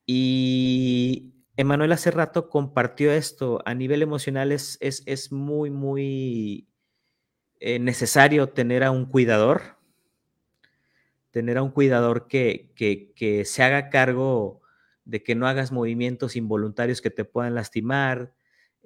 Y 0.04 1.32
Emanuel 1.56 1.92
hace 1.92 2.10
rato 2.10 2.50
compartió 2.50 3.10
esto, 3.10 3.62
a 3.64 3.72
nivel 3.72 4.02
emocional 4.02 4.52
es, 4.52 4.76
es, 4.82 5.32
muy, 5.32 5.70
muy 5.70 6.68
eh, 7.60 7.78
necesario 7.78 8.50
tener 8.50 8.84
a 8.84 8.90
un 8.90 9.06
cuidador, 9.06 9.78
tener 11.30 11.56
a 11.56 11.62
un 11.62 11.70
cuidador 11.70 12.28
que, 12.28 12.72
que, 12.76 13.14
que 13.14 13.46
se 13.46 13.62
haga 13.62 13.88
cargo 13.88 14.60
de 15.06 15.22
que 15.22 15.34
no 15.34 15.46
hagas 15.46 15.72
movimientos 15.72 16.36
involuntarios 16.36 17.00
que 17.00 17.08
te 17.08 17.24
puedan 17.24 17.54
lastimar, 17.54 18.34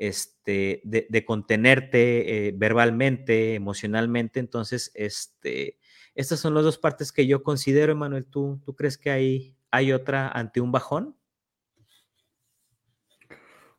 este, 0.02 0.80
de, 0.82 1.24
contenerte 1.24 2.48
eh, 2.48 2.52
verbalmente, 2.56 3.54
emocionalmente. 3.54 4.40
Entonces, 4.40 4.90
este, 4.94 5.78
estas 6.16 6.40
son 6.40 6.54
las 6.54 6.64
dos 6.64 6.76
partes 6.76 7.12
que 7.12 7.28
yo 7.28 7.44
considero, 7.44 7.92
Emanuel. 7.92 8.26
¿Tú, 8.26 8.60
tú 8.64 8.74
crees 8.74 8.98
que 8.98 9.10
hay, 9.10 9.54
hay 9.70 9.92
otra 9.92 10.28
ante 10.28 10.60
un 10.60 10.72
bajón? 10.72 11.14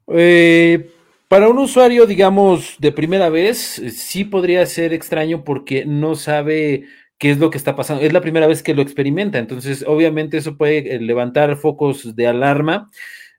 Eh, 0.07 0.91
para 1.27 1.49
un 1.49 1.57
usuario, 1.57 2.05
digamos, 2.05 2.77
de 2.79 2.93
primera 2.93 3.27
vez, 3.27 3.79
eh, 3.79 3.91
sí 3.91 4.23
podría 4.23 4.65
ser 4.65 4.93
extraño 4.93 5.43
porque 5.43 5.85
no 5.85 6.15
sabe 6.15 6.85
qué 7.17 7.31
es 7.31 7.37
lo 7.37 7.49
que 7.49 7.57
está 7.57 7.75
pasando. 7.75 8.01
Es 8.01 8.13
la 8.13 8.21
primera 8.21 8.47
vez 8.47 8.63
que 8.63 8.73
lo 8.73 8.81
experimenta, 8.81 9.39
entonces 9.39 9.83
obviamente 9.85 10.37
eso 10.37 10.55
puede 10.55 11.01
levantar 11.01 11.57
focos 11.57 12.15
de 12.15 12.27
alarma. 12.27 12.89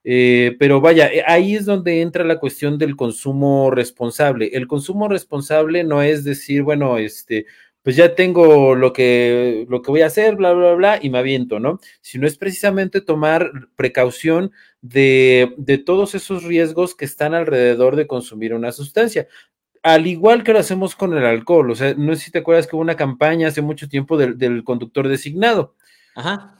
Eh, 0.07 0.55
pero 0.59 0.81
vaya, 0.81 1.07
eh, 1.11 1.23
ahí 1.25 1.55
es 1.55 1.65
donde 1.65 2.01
entra 2.01 2.23
la 2.23 2.39
cuestión 2.39 2.77
del 2.77 2.95
consumo 2.95 3.71
responsable. 3.71 4.51
El 4.53 4.67
consumo 4.67 5.07
responsable 5.07 5.83
no 5.83 6.03
es 6.03 6.23
decir, 6.23 6.61
bueno, 6.61 6.99
este, 6.99 7.47
pues 7.81 7.95
ya 7.95 8.13
tengo 8.13 8.75
lo 8.75 8.93
que, 8.93 9.65
lo 9.67 9.81
que 9.81 9.89
voy 9.89 10.01
a 10.01 10.05
hacer, 10.05 10.35
bla, 10.35 10.53
bla, 10.53 10.73
bla, 10.73 10.99
y 11.01 11.09
me 11.09 11.17
aviento, 11.17 11.59
¿no? 11.59 11.79
Sino 12.01 12.27
es 12.27 12.37
precisamente 12.37 13.01
tomar 13.01 13.51
precaución 13.75 14.51
de, 14.81 15.55
de 15.57 15.79
todos 15.79 16.13
esos 16.13 16.43
riesgos 16.43 16.93
que 16.93 17.05
están 17.05 17.33
alrededor 17.33 17.95
de 17.95 18.05
consumir 18.05 18.53
una 18.53 18.71
sustancia 18.71 19.27
al 19.81 20.07
igual 20.07 20.43
que 20.43 20.51
lo 20.51 20.57
hacemos 20.57 20.95
con 20.95 21.15
el 21.15 21.23
alcohol. 21.23 21.69
O 21.69 21.75
sea, 21.75 21.93
no 21.95 22.15
sé 22.15 22.21
si 22.21 22.31
te 22.31 22.39
acuerdas 22.39 22.65
que 22.65 22.75
hubo 22.75 22.81
una 22.81 22.95
campaña 22.95 23.49
hace 23.49 23.61
mucho 23.61 23.87
tiempo 23.87 24.17
del, 24.17 24.35
del 24.35 24.63
conductor 24.63 25.07
designado. 25.07 25.75
Ajá. 26.15 26.54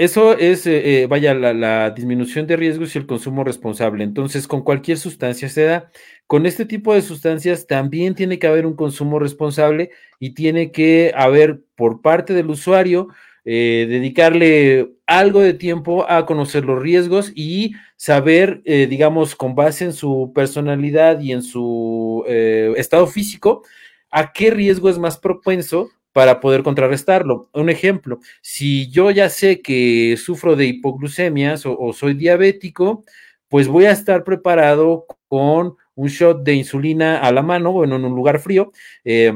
Eso 0.00 0.32
es, 0.38 0.66
eh, 0.66 1.02
eh, 1.02 1.06
vaya, 1.06 1.34
la, 1.34 1.90
disminución 1.90 2.46
de 2.46 2.56
riesgos 2.56 2.94
y 2.94 2.98
el 2.98 3.04
consumo 3.04 3.44
responsable. 3.44 4.02
Entonces, 4.02 4.48
con 4.48 4.62
cualquier 4.62 4.96
sustancia 4.96 5.50
se 5.50 5.64
da. 5.64 5.90
Con 6.26 6.46
este 6.46 6.64
tipo 6.64 6.94
de 6.94 7.02
sustancias 7.02 7.66
también 7.66 8.14
tiene 8.14 8.38
que 8.38 8.46
haber 8.46 8.64
un 8.64 8.76
consumo 8.76 9.18
responsable 9.18 9.90
y 10.18 10.32
tiene 10.32 10.72
que 10.72 11.12
haber 11.14 11.60
por 11.76 12.00
parte 12.00 12.32
del 12.32 12.48
usuario 12.48 13.08
eh, 13.44 13.86
dedicarle 13.90 14.90
algo 15.06 15.42
de 15.42 15.52
tiempo 15.52 16.06
a 16.08 16.24
conocer 16.24 16.64
los 16.64 16.80
riesgos 16.80 17.30
y 17.34 17.74
saber, 17.96 18.62
digamos, 18.62 19.36
con 19.36 19.54
base 19.54 19.84
en 19.84 19.92
su 19.92 20.32
personalidad 20.34 21.20
y 21.20 21.32
en 21.32 21.42
su 21.42 22.24
estado 22.26 23.06
físico, 23.06 23.64
a 24.10 24.32
qué 24.32 24.50
riesgo 24.50 24.88
es 24.88 24.98
más 24.98 25.18
propenso 25.18 25.90
para 26.12 26.40
poder 26.40 26.62
contrarrestarlo. 26.62 27.48
Un 27.52 27.70
ejemplo, 27.70 28.20
si 28.40 28.90
yo 28.90 29.10
ya 29.10 29.28
sé 29.28 29.60
que 29.60 30.16
sufro 30.16 30.56
de 30.56 30.66
hipoglucemias 30.66 31.64
o, 31.66 31.92
soy 31.92 32.14
diabético, 32.14 33.04
pues 33.48 33.68
voy 33.68 33.84
a 33.86 33.92
estar 33.92 34.24
preparado 34.24 35.06
con 35.28 35.76
un 35.94 36.08
shot 36.08 36.42
de 36.42 36.54
insulina 36.54 37.18
a 37.18 37.32
la 37.32 37.42
mano, 37.42 37.72
bueno, 37.72 37.96
en 37.96 38.04
un 38.04 38.14
lugar 38.14 38.40
frío, 38.40 38.72
eh, 39.04 39.32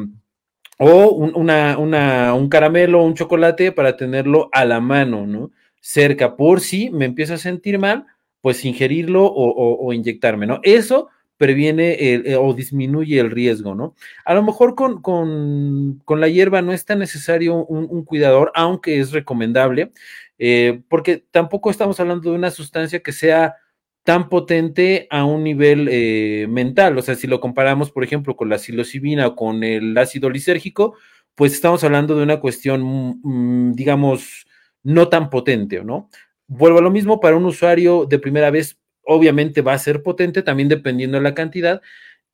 o 0.79 1.11
un, 1.11 2.49
caramelo 2.49 3.01
o 3.01 3.05
un 3.05 3.15
chocolate 3.15 3.73
para 3.73 3.97
tenerlo 3.97 4.49
a 4.53 4.65
la 4.65 4.81
mano, 4.81 5.27
¿no? 5.27 5.51
Cerca, 5.81 6.37
por 6.37 6.61
si 6.61 6.91
me 6.91 7.05
empiezo 7.05 7.35
a 7.35 7.39
sentir 7.39 7.79
mal, 7.79 8.07
pues 8.41 8.65
ingerirlo 8.65 9.25
o, 9.25 9.93
inyectarme, 9.93 10.47
¿no? 10.47 10.61
Eso 10.63 11.09
previene 11.37 11.97
eh, 11.99 12.37
o 12.37 12.55
disminuye 12.55 13.19
el 13.19 13.31
riesgo, 13.31 13.75
¿no? 13.75 13.95
A 14.25 14.35
lo 14.35 14.43
mejor 14.43 14.75
con, 14.75 16.03
la 16.09 16.29
hierba 16.29 16.63
no 16.63 16.73
es 16.73 16.85
tan 16.85 17.01
necesario 17.01 17.57
un, 17.57 18.05
cuidador, 18.05 18.53
aunque 18.55 19.01
es 19.01 19.13
recomendable, 19.13 19.93
eh, 20.39 20.83
porque 20.89 21.25
tampoco 21.31 21.71
estamos 21.71 21.99
hablando 22.01 22.31
de 22.31 22.37
una 22.37 22.51
sustancia 22.51 23.01
que 23.01 23.13
sea 23.13 23.57
tan 24.05 24.29
potente 24.29 25.07
a 25.11 25.25
un 25.25 25.43
nivel 25.43 25.89
eh, 25.91 26.47
mental. 26.49 26.97
O 26.99 27.03
sea, 27.03 27.15
si 27.15 27.27
lo 27.27 27.41
comparamos, 27.41 27.91
por 27.91 28.05
ejemplo, 28.05 28.37
con 28.37 28.49
la 28.49 28.59
psilocibina 28.59 29.27
o 29.27 29.37
con 29.37 29.65
el 29.65 29.97
ácido 29.97 30.31
lisérgico, 30.31 30.95
pues 31.35 31.55
estamos 31.55 31.83
hablando 31.85 32.15
de 32.15 32.23
una 32.23 32.39
cuestión, 32.39 33.19
mm, 33.23 33.73
digamos, 33.73 34.47
no 34.83 35.09
tan 35.09 35.31
potente, 35.31 35.83
¿no? 35.83 36.11
Vuelvo 36.47 36.79
a 36.79 36.83
lo 36.83 36.91
mismo, 36.91 37.19
para 37.21 37.37
un 37.37 37.47
usuario 37.47 38.05
de 38.07 38.19
primera 38.19 38.51
vez, 38.51 38.79
obviamente 39.07 39.63
va 39.63 39.75
a 39.75 39.79
ser 39.79 40.03
potente, 40.03 40.43
también 40.43 40.69
dependiendo 40.69 41.19
de 41.19 41.25
la 41.25 41.35
cantidad. 41.35 41.83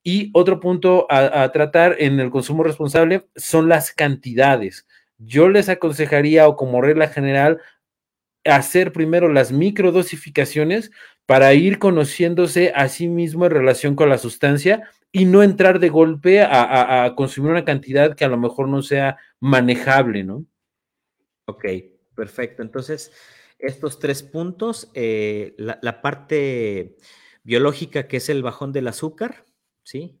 Y 0.03 0.31
otro 0.33 0.59
punto 0.59 1.07
a, 1.09 1.43
a 1.43 1.51
tratar 1.51 1.95
en 1.99 2.19
el 2.19 2.31
consumo 2.31 2.63
responsable 2.63 3.27
son 3.35 3.69
las 3.69 3.91
cantidades. 3.91 4.87
Yo 5.17 5.49
les 5.49 5.69
aconsejaría, 5.69 6.47
o 6.47 6.55
como 6.55 6.81
regla 6.81 7.07
general, 7.07 7.59
hacer 8.45 8.91
primero 8.91 9.29
las 9.29 9.51
microdosificaciones 9.51 10.91
para 11.25 11.53
ir 11.53 11.79
conociéndose 11.79 12.71
a 12.75 12.87
sí 12.87 13.07
mismo 13.07 13.45
en 13.45 13.51
relación 13.51 13.95
con 13.95 14.09
la 14.09 14.17
sustancia 14.17 14.89
y 15.11 15.25
no 15.25 15.43
entrar 15.43 15.79
de 15.79 15.89
golpe 15.89 16.41
a, 16.41 17.13
consumir 17.15 17.51
una 17.51 17.65
cantidad 17.65 18.15
que 18.15 18.25
a 18.25 18.29
lo 18.29 18.37
mejor 18.37 18.67
no 18.67 18.81
sea 18.81 19.17
manejable, 19.39 20.23
¿no? 20.23 20.45
Ok, 21.45 21.65
perfecto. 22.15 22.61
Entonces, 22.61 23.11
estos 23.61 23.99
tres 23.99 24.23
puntos, 24.23 24.89
eh, 24.93 25.55
la, 25.57 26.01
parte 26.01 26.97
biológica 27.43 28.07
que 28.07 28.17
es 28.17 28.29
el 28.29 28.43
bajón 28.43 28.71
del 28.71 28.87
azúcar, 28.87 29.45
¿sí? 29.83 30.19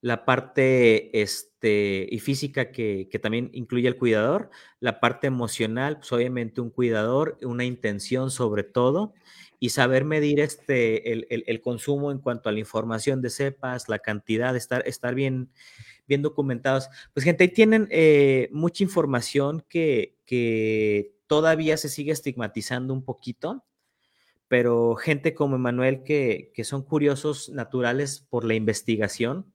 La 0.00 0.24
parte 0.24 1.20
este, 1.22 2.06
y 2.10 2.18
física 2.20 2.70
que, 2.70 3.08
que, 3.10 3.18
también 3.18 3.50
incluye 3.52 3.88
el 3.88 3.96
cuidador, 3.96 4.50
la 4.80 5.00
parte 5.00 5.26
emocional, 5.26 5.98
pues 5.98 6.12
obviamente 6.12 6.60
un 6.60 6.70
cuidador, 6.70 7.38
una 7.42 7.64
intención 7.64 8.30
sobre 8.30 8.62
todo, 8.62 9.14
y 9.58 9.70
saber 9.70 10.04
medir 10.04 10.40
este, 10.40 11.12
el, 11.12 11.60
consumo 11.60 12.12
en 12.12 12.18
cuanto 12.18 12.48
a 12.48 12.52
la 12.52 12.58
información 12.58 13.22
de 13.22 13.30
cepas, 13.30 13.88
la 13.88 13.98
cantidad, 13.98 14.54
estar, 14.54 14.86
estar 14.86 15.14
bien, 15.14 15.50
bien 16.06 16.22
documentados. 16.22 16.88
Pues 17.14 17.24
gente, 17.24 17.44
ahí 17.44 17.48
tienen 17.48 17.88
eh, 17.90 18.48
mucha 18.52 18.84
información 18.84 19.64
que, 19.68 20.16
que 20.26 21.15
todavía 21.26 21.76
se 21.76 21.88
sigue 21.88 22.12
estigmatizando 22.12 22.94
un 22.94 23.04
poquito, 23.04 23.64
pero 24.48 24.94
gente 24.96 25.34
como 25.34 25.56
Emanuel 25.56 26.02
que, 26.04 26.52
que 26.54 26.64
son 26.64 26.82
curiosos 26.82 27.48
naturales 27.48 28.20
por 28.20 28.44
la 28.44 28.54
investigación, 28.54 29.52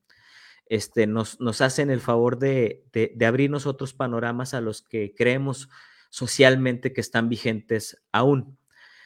este, 0.72 1.06
nos, 1.06 1.42
nos 1.42 1.60
hacen 1.60 1.90
el 1.90 2.00
favor 2.00 2.40
de, 2.40 2.86
de, 2.94 3.26
abrirnos 3.26 3.66
otros 3.66 3.94
panoramas 3.94 4.54
a 4.54 4.62
los 4.62 4.82
que 4.82 5.14
creemos 5.14 5.68
socialmente 6.10 6.94
que 6.94 7.02
están 7.02 7.28
vigentes 7.28 8.02
aún. 8.14 8.58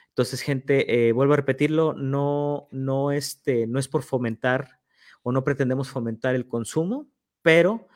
Entonces, 0.10 0.42
gente, 0.42 1.08
eh, 1.08 1.12
vuelvo 1.12 1.34
a 1.34 1.38
repetirlo, 1.38 1.94
no, 1.94 2.68
no, 2.70 3.12
este, 3.12 3.66
no 3.66 3.80
es 3.80 3.88
por 3.88 4.04
fomentar 4.04 4.80
o 5.24 5.32
no 5.32 5.44
pretendemos 5.44 5.90
fomentar 5.90 6.36
el 6.36 6.48
consumo, 6.48 7.08
pero 7.42 7.88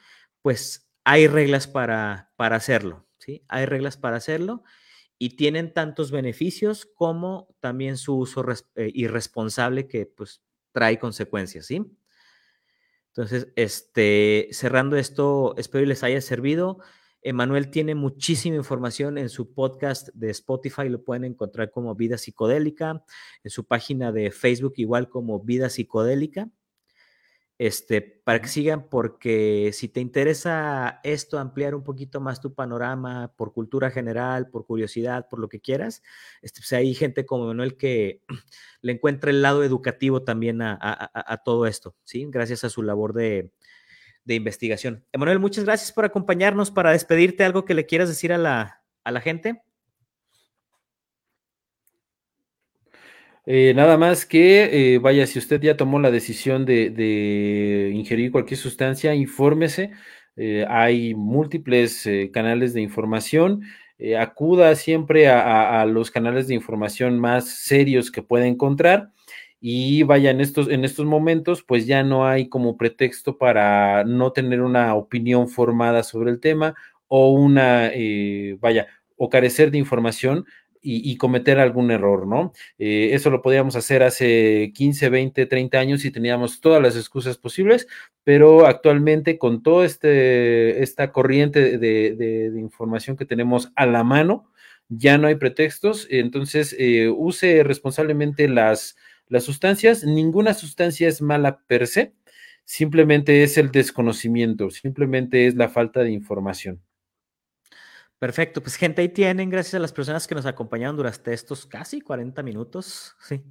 pues 0.41 0.89
hay 1.03 1.27
reglas 1.27 1.67
para, 1.67 2.31
para 2.37 2.55
hacerlo, 2.55 3.05
Hay 3.47 3.65
reglas 3.65 3.97
para 3.97 4.17
hacerlo 4.17 4.63
y 5.17 5.35
tienen 5.35 5.73
tantos 5.73 6.11
beneficios 6.11 6.85
como 6.85 7.53
también 7.59 7.97
su 7.97 8.17
uso 8.17 8.43
eh, 8.75 8.91
irresponsable 8.93 9.87
que 9.87 10.05
pues 10.05 10.41
trae 10.71 10.97
consecuencias, 10.97 11.65
¿sí? 11.65 11.85
Entonces, 13.07 13.49
este, 13.55 14.47
cerrando 14.51 14.95
esto, 14.95 15.55
espero 15.57 15.85
les 15.85 16.03
haya 16.03 16.21
servido. 16.21 16.79
Emanuel 17.21 17.69
tiene 17.69 17.95
muchísima 17.95 18.55
información 18.55 19.17
en 19.17 19.27
su 19.27 19.53
podcast 19.53 20.07
de 20.13 20.29
Spotify, 20.29 20.87
lo 20.87 21.03
pueden 21.03 21.25
encontrar 21.25 21.69
como 21.69 21.95
Vida 21.95 22.17
Psicodélica, 22.17 23.03
en 23.43 23.51
su 23.51 23.65
página 23.65 24.13
de 24.13 24.31
Facebook 24.31 24.73
igual 24.77 25.09
como 25.09 25.41
Vida 25.41 25.69
Psicodélica. 25.69 26.49
Este, 27.59 28.01
para 28.01 28.41
que 28.41 28.47
sigan, 28.47 28.89
porque 28.89 29.71
si 29.73 29.89
te 29.89 29.99
interesa 29.99 31.01
esto, 31.03 31.37
ampliar 31.37 31.75
un 31.75 31.83
poquito 31.83 32.21
más 32.21 32.41
tu 32.41 32.55
panorama 32.55 33.33
por 33.35 33.53
cultura 33.53 33.91
general, 33.91 34.49
por 34.49 34.65
curiosidad, 34.65 35.27
por 35.29 35.39
lo 35.39 35.49
que 35.49 35.59
quieras, 35.59 36.01
este, 36.41 36.61
pues 36.61 36.73
hay 36.73 36.95
gente 36.95 37.25
como 37.25 37.43
Emanuel 37.43 37.75
que 37.77 38.21
le 38.81 38.93
encuentra 38.93 39.29
el 39.29 39.41
lado 39.41 39.63
educativo 39.63 40.23
también 40.23 40.61
a, 40.61 40.77
a 40.81 41.43
todo 41.43 41.67
esto, 41.67 41.95
¿sí? 42.05 42.25
Gracias 42.29 42.63
a 42.63 42.69
su 42.69 42.81
labor 42.81 43.13
de, 43.13 43.51
de 44.29 44.35
investigación. 44.35 45.03
Emanuel, 45.11 45.39
muchas 45.39 45.65
gracias 45.65 45.91
por 45.91 46.05
acompañarnos. 46.05 46.69
Para 46.69 46.91
despedirte, 46.91 47.43
algo 47.43 47.65
que 47.65 47.73
le 47.73 47.87
quieras 47.87 48.09
decir 48.09 48.31
a 48.31 48.37
la, 48.37 48.83
a 49.03 49.11
la 49.11 49.21
gente. 49.21 49.63
Eh, 53.51 53.73
nada 53.73 53.97
más 53.97 54.27
que, 54.27 54.93
eh, 54.93 54.99
vaya, 54.99 55.25
si 55.25 55.39
usted 55.39 55.59
ya 55.59 55.75
tomó 55.75 55.99
la 55.99 56.11
decisión 56.11 56.65
de, 56.65 57.91
ingerir 57.95 58.31
cualquier 58.31 58.59
sustancia, 58.59 59.15
infórmese. 59.15 59.89
Eh, 60.35 60.67
hay 60.69 61.15
múltiples 61.15 62.07
canales 62.31 62.75
de 62.75 62.81
información. 62.81 63.63
acuda 64.19 64.75
siempre 64.75 65.27
a, 65.29 65.83
los 65.85 66.11
canales 66.11 66.47
de 66.47 66.53
información 66.53 67.19
más 67.19 67.49
serios 67.49 68.11
que 68.11 68.21
pueda 68.21 68.45
encontrar 68.45 69.11
y 69.59 70.03
vaya, 70.03 70.29
en 70.31 70.41
estos, 70.41 70.69
en 70.69 70.85
estos 70.85 71.05
momentos, 71.07 71.63
pues 71.63 71.87
ya 71.87 72.03
no 72.03 72.27
hay 72.27 72.49
como 72.49 72.77
pretexto 72.77 73.37
para 73.39 74.03
no 74.05 74.31
tener 74.31 74.61
una 74.61 74.93
opinión 74.95 75.49
formada 75.49 76.03
sobre 76.03 76.31
el 76.31 76.39
tema 76.39 76.75
o 77.07 77.31
una, 77.31 77.91
vaya, 78.59 78.87
o 79.17 79.29
carecer 79.29 79.71
de 79.71 79.79
información 79.79 80.45
y, 80.81 81.17
cometer 81.17 81.59
algún 81.59 81.91
error, 81.91 82.25
¿no? 82.27 82.53
Eh, 82.77 83.09
eso 83.13 83.29
lo 83.29 83.41
podíamos 83.41 83.75
hacer 83.75 84.03
hace 84.03 84.71
15, 84.73 85.09
20, 85.09 85.45
30 85.45 85.79
años 85.79 86.05
y 86.05 86.11
teníamos 86.11 86.61
todas 86.61 86.81
las 86.81 86.95
excusas 86.95 87.37
posibles, 87.37 87.87
pero 88.23 88.65
actualmente 88.65 89.37
con 89.37 89.61
toda 89.63 89.85
este, 89.85 90.81
esta 90.81 91.11
corriente 91.11 91.77
de, 91.77 92.15
de, 92.15 92.59
información 92.59 93.17
que 93.17 93.25
tenemos 93.25 93.71
a 93.75 93.85
la 93.85 94.03
mano, 94.03 94.51
ya 94.87 95.17
no 95.17 95.27
hay 95.27 95.35
pretextos, 95.35 96.07
entonces 96.09 96.75
eh, 96.79 97.09
use 97.09 97.63
responsablemente 97.63 98.47
las 98.47 98.95
las 99.29 99.43
sustancias, 99.43 100.03
ninguna 100.03 100.55
sustancia 100.55 101.07
es 101.07 101.21
mala 101.21 101.61
per 101.67 101.85
se, 101.85 102.13
simplemente 102.65 103.43
es 103.43 103.59
el 103.59 103.71
desconocimiento, 103.71 104.71
simplemente 104.71 105.45
es 105.45 105.53
la 105.55 105.69
falta 105.69 106.01
de 106.01 106.11
información. 106.11 106.81
Perfecto, 108.19 108.61
pues 108.61 108.75
gente, 108.75 109.01
ahí 109.01 109.07
tienen, 109.07 109.49
gracias 109.49 109.75
a 109.75 109.79
las 109.79 109.93
personas 109.93 110.27
que 110.27 110.35
nos 110.35 110.45
acompañaron 110.45 110.97
durante 110.97 111.33
estos 111.33 111.65
casi 111.65 112.01
40 112.01 112.43
minutos, 112.43 113.15
sí, 113.21 113.41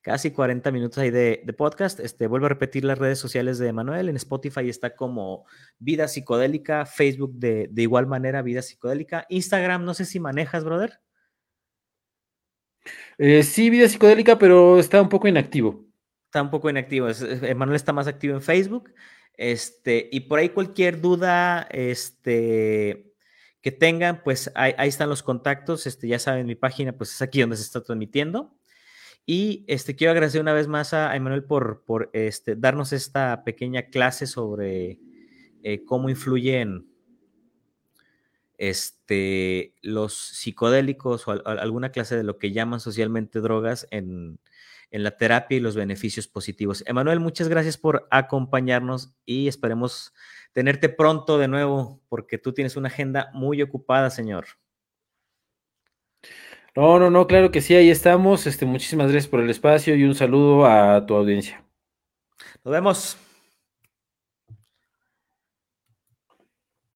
casi 0.00 0.30
40 0.30 0.70
minutos 0.72 0.96
ahí 0.96 1.10
de, 1.10 1.44
podcast. 1.58 2.00
Este, 2.00 2.26
vuelvo 2.26 2.46
a 2.46 2.48
repetir 2.48 2.84
las 2.84 2.98
redes 2.98 3.18
sociales 3.18 3.58
de 3.58 3.70
Manuel, 3.74 4.08
en 4.08 4.16
Spotify 4.16 4.70
está 4.70 4.96
como 4.96 5.44
Vida 5.78 6.08
Psicodélica, 6.08 6.86
Facebook 6.86 7.34
de, 7.34 7.68
de 7.70 7.82
igual 7.82 8.06
manera 8.06 8.40
Vida 8.40 8.62
Psicodélica, 8.62 9.26
Instagram, 9.28 9.84
no 9.84 9.92
sé 9.92 10.06
si 10.06 10.18
manejas, 10.20 10.64
brother. 10.64 11.00
Eh, 13.18 13.42
sí, 13.42 13.70
vida 13.70 13.88
psicodélica, 13.88 14.38
pero 14.38 14.78
está 14.78 15.00
un 15.00 15.08
poco 15.08 15.28
inactivo. 15.28 15.86
Está 16.26 16.42
un 16.42 16.50
poco 16.50 16.70
inactivo. 16.70 17.08
Emanuel 17.42 17.76
está 17.76 17.92
más 17.92 18.06
activo 18.06 18.34
en 18.34 18.42
Facebook. 18.42 18.92
Este, 19.36 20.08
y 20.12 20.20
por 20.20 20.38
ahí 20.38 20.50
cualquier 20.50 21.00
duda 21.00 21.62
este, 21.70 23.13
que 23.64 23.72
tengan, 23.72 24.22
pues 24.22 24.52
ahí, 24.54 24.74
están 24.80 25.08
los 25.08 25.22
contactos. 25.22 25.86
Este, 25.86 26.06
ya 26.06 26.18
saben, 26.18 26.46
mi 26.46 26.54
página 26.54 26.92
pues 26.92 27.14
es 27.14 27.22
aquí 27.22 27.40
donde 27.40 27.56
se 27.56 27.62
está 27.62 27.82
transmitiendo. 27.82 28.54
Y 29.24 29.64
este, 29.68 29.96
quiero 29.96 30.10
agradecer 30.10 30.42
una 30.42 30.52
vez 30.52 30.68
más 30.68 30.92
a 30.92 31.16
Emanuel 31.16 31.44
por, 31.44 31.82
por 31.86 32.10
este, 32.12 32.56
darnos 32.56 32.92
esta 32.92 33.42
pequeña 33.42 33.84
clase 33.84 34.26
sobre 34.26 35.00
eh, 35.62 35.82
cómo 35.86 36.10
influyen 36.10 36.86
este, 38.58 39.74
los 39.80 40.12
psicodélicos 40.12 41.26
o 41.26 41.30
alguna 41.46 41.90
clase 41.90 42.18
de 42.18 42.22
lo 42.22 42.36
que 42.36 42.52
llaman 42.52 42.80
socialmente 42.80 43.40
drogas 43.40 43.88
en, 43.90 44.40
en 44.90 45.02
la 45.04 45.16
terapia 45.16 45.56
y 45.56 45.60
los 45.60 45.74
beneficios 45.74 46.28
positivos. 46.28 46.84
Emanuel, 46.86 47.18
muchas 47.18 47.48
gracias 47.48 47.78
por 47.78 48.06
acompañarnos 48.10 49.14
y 49.24 49.48
esperemos 49.48 50.12
tenerte 50.54 50.88
pronto 50.88 51.36
de 51.36 51.48
nuevo 51.48 52.00
porque 52.08 52.38
tú 52.38 52.54
tienes 52.54 52.76
una 52.76 52.88
agenda 52.88 53.30
muy 53.34 53.60
ocupada, 53.60 54.08
señor. 54.08 54.46
No, 56.76 56.98
no, 56.98 57.10
no, 57.10 57.26
claro 57.26 57.50
que 57.50 57.60
sí, 57.60 57.74
ahí 57.74 57.90
estamos. 57.90 58.46
Este, 58.46 58.64
muchísimas 58.64 59.10
gracias 59.10 59.28
por 59.28 59.40
el 59.40 59.50
espacio 59.50 59.94
y 59.94 60.04
un 60.04 60.14
saludo 60.14 60.64
a 60.64 61.04
tu 61.04 61.14
audiencia. 61.14 61.62
Nos 62.64 62.72
vemos. 62.72 63.23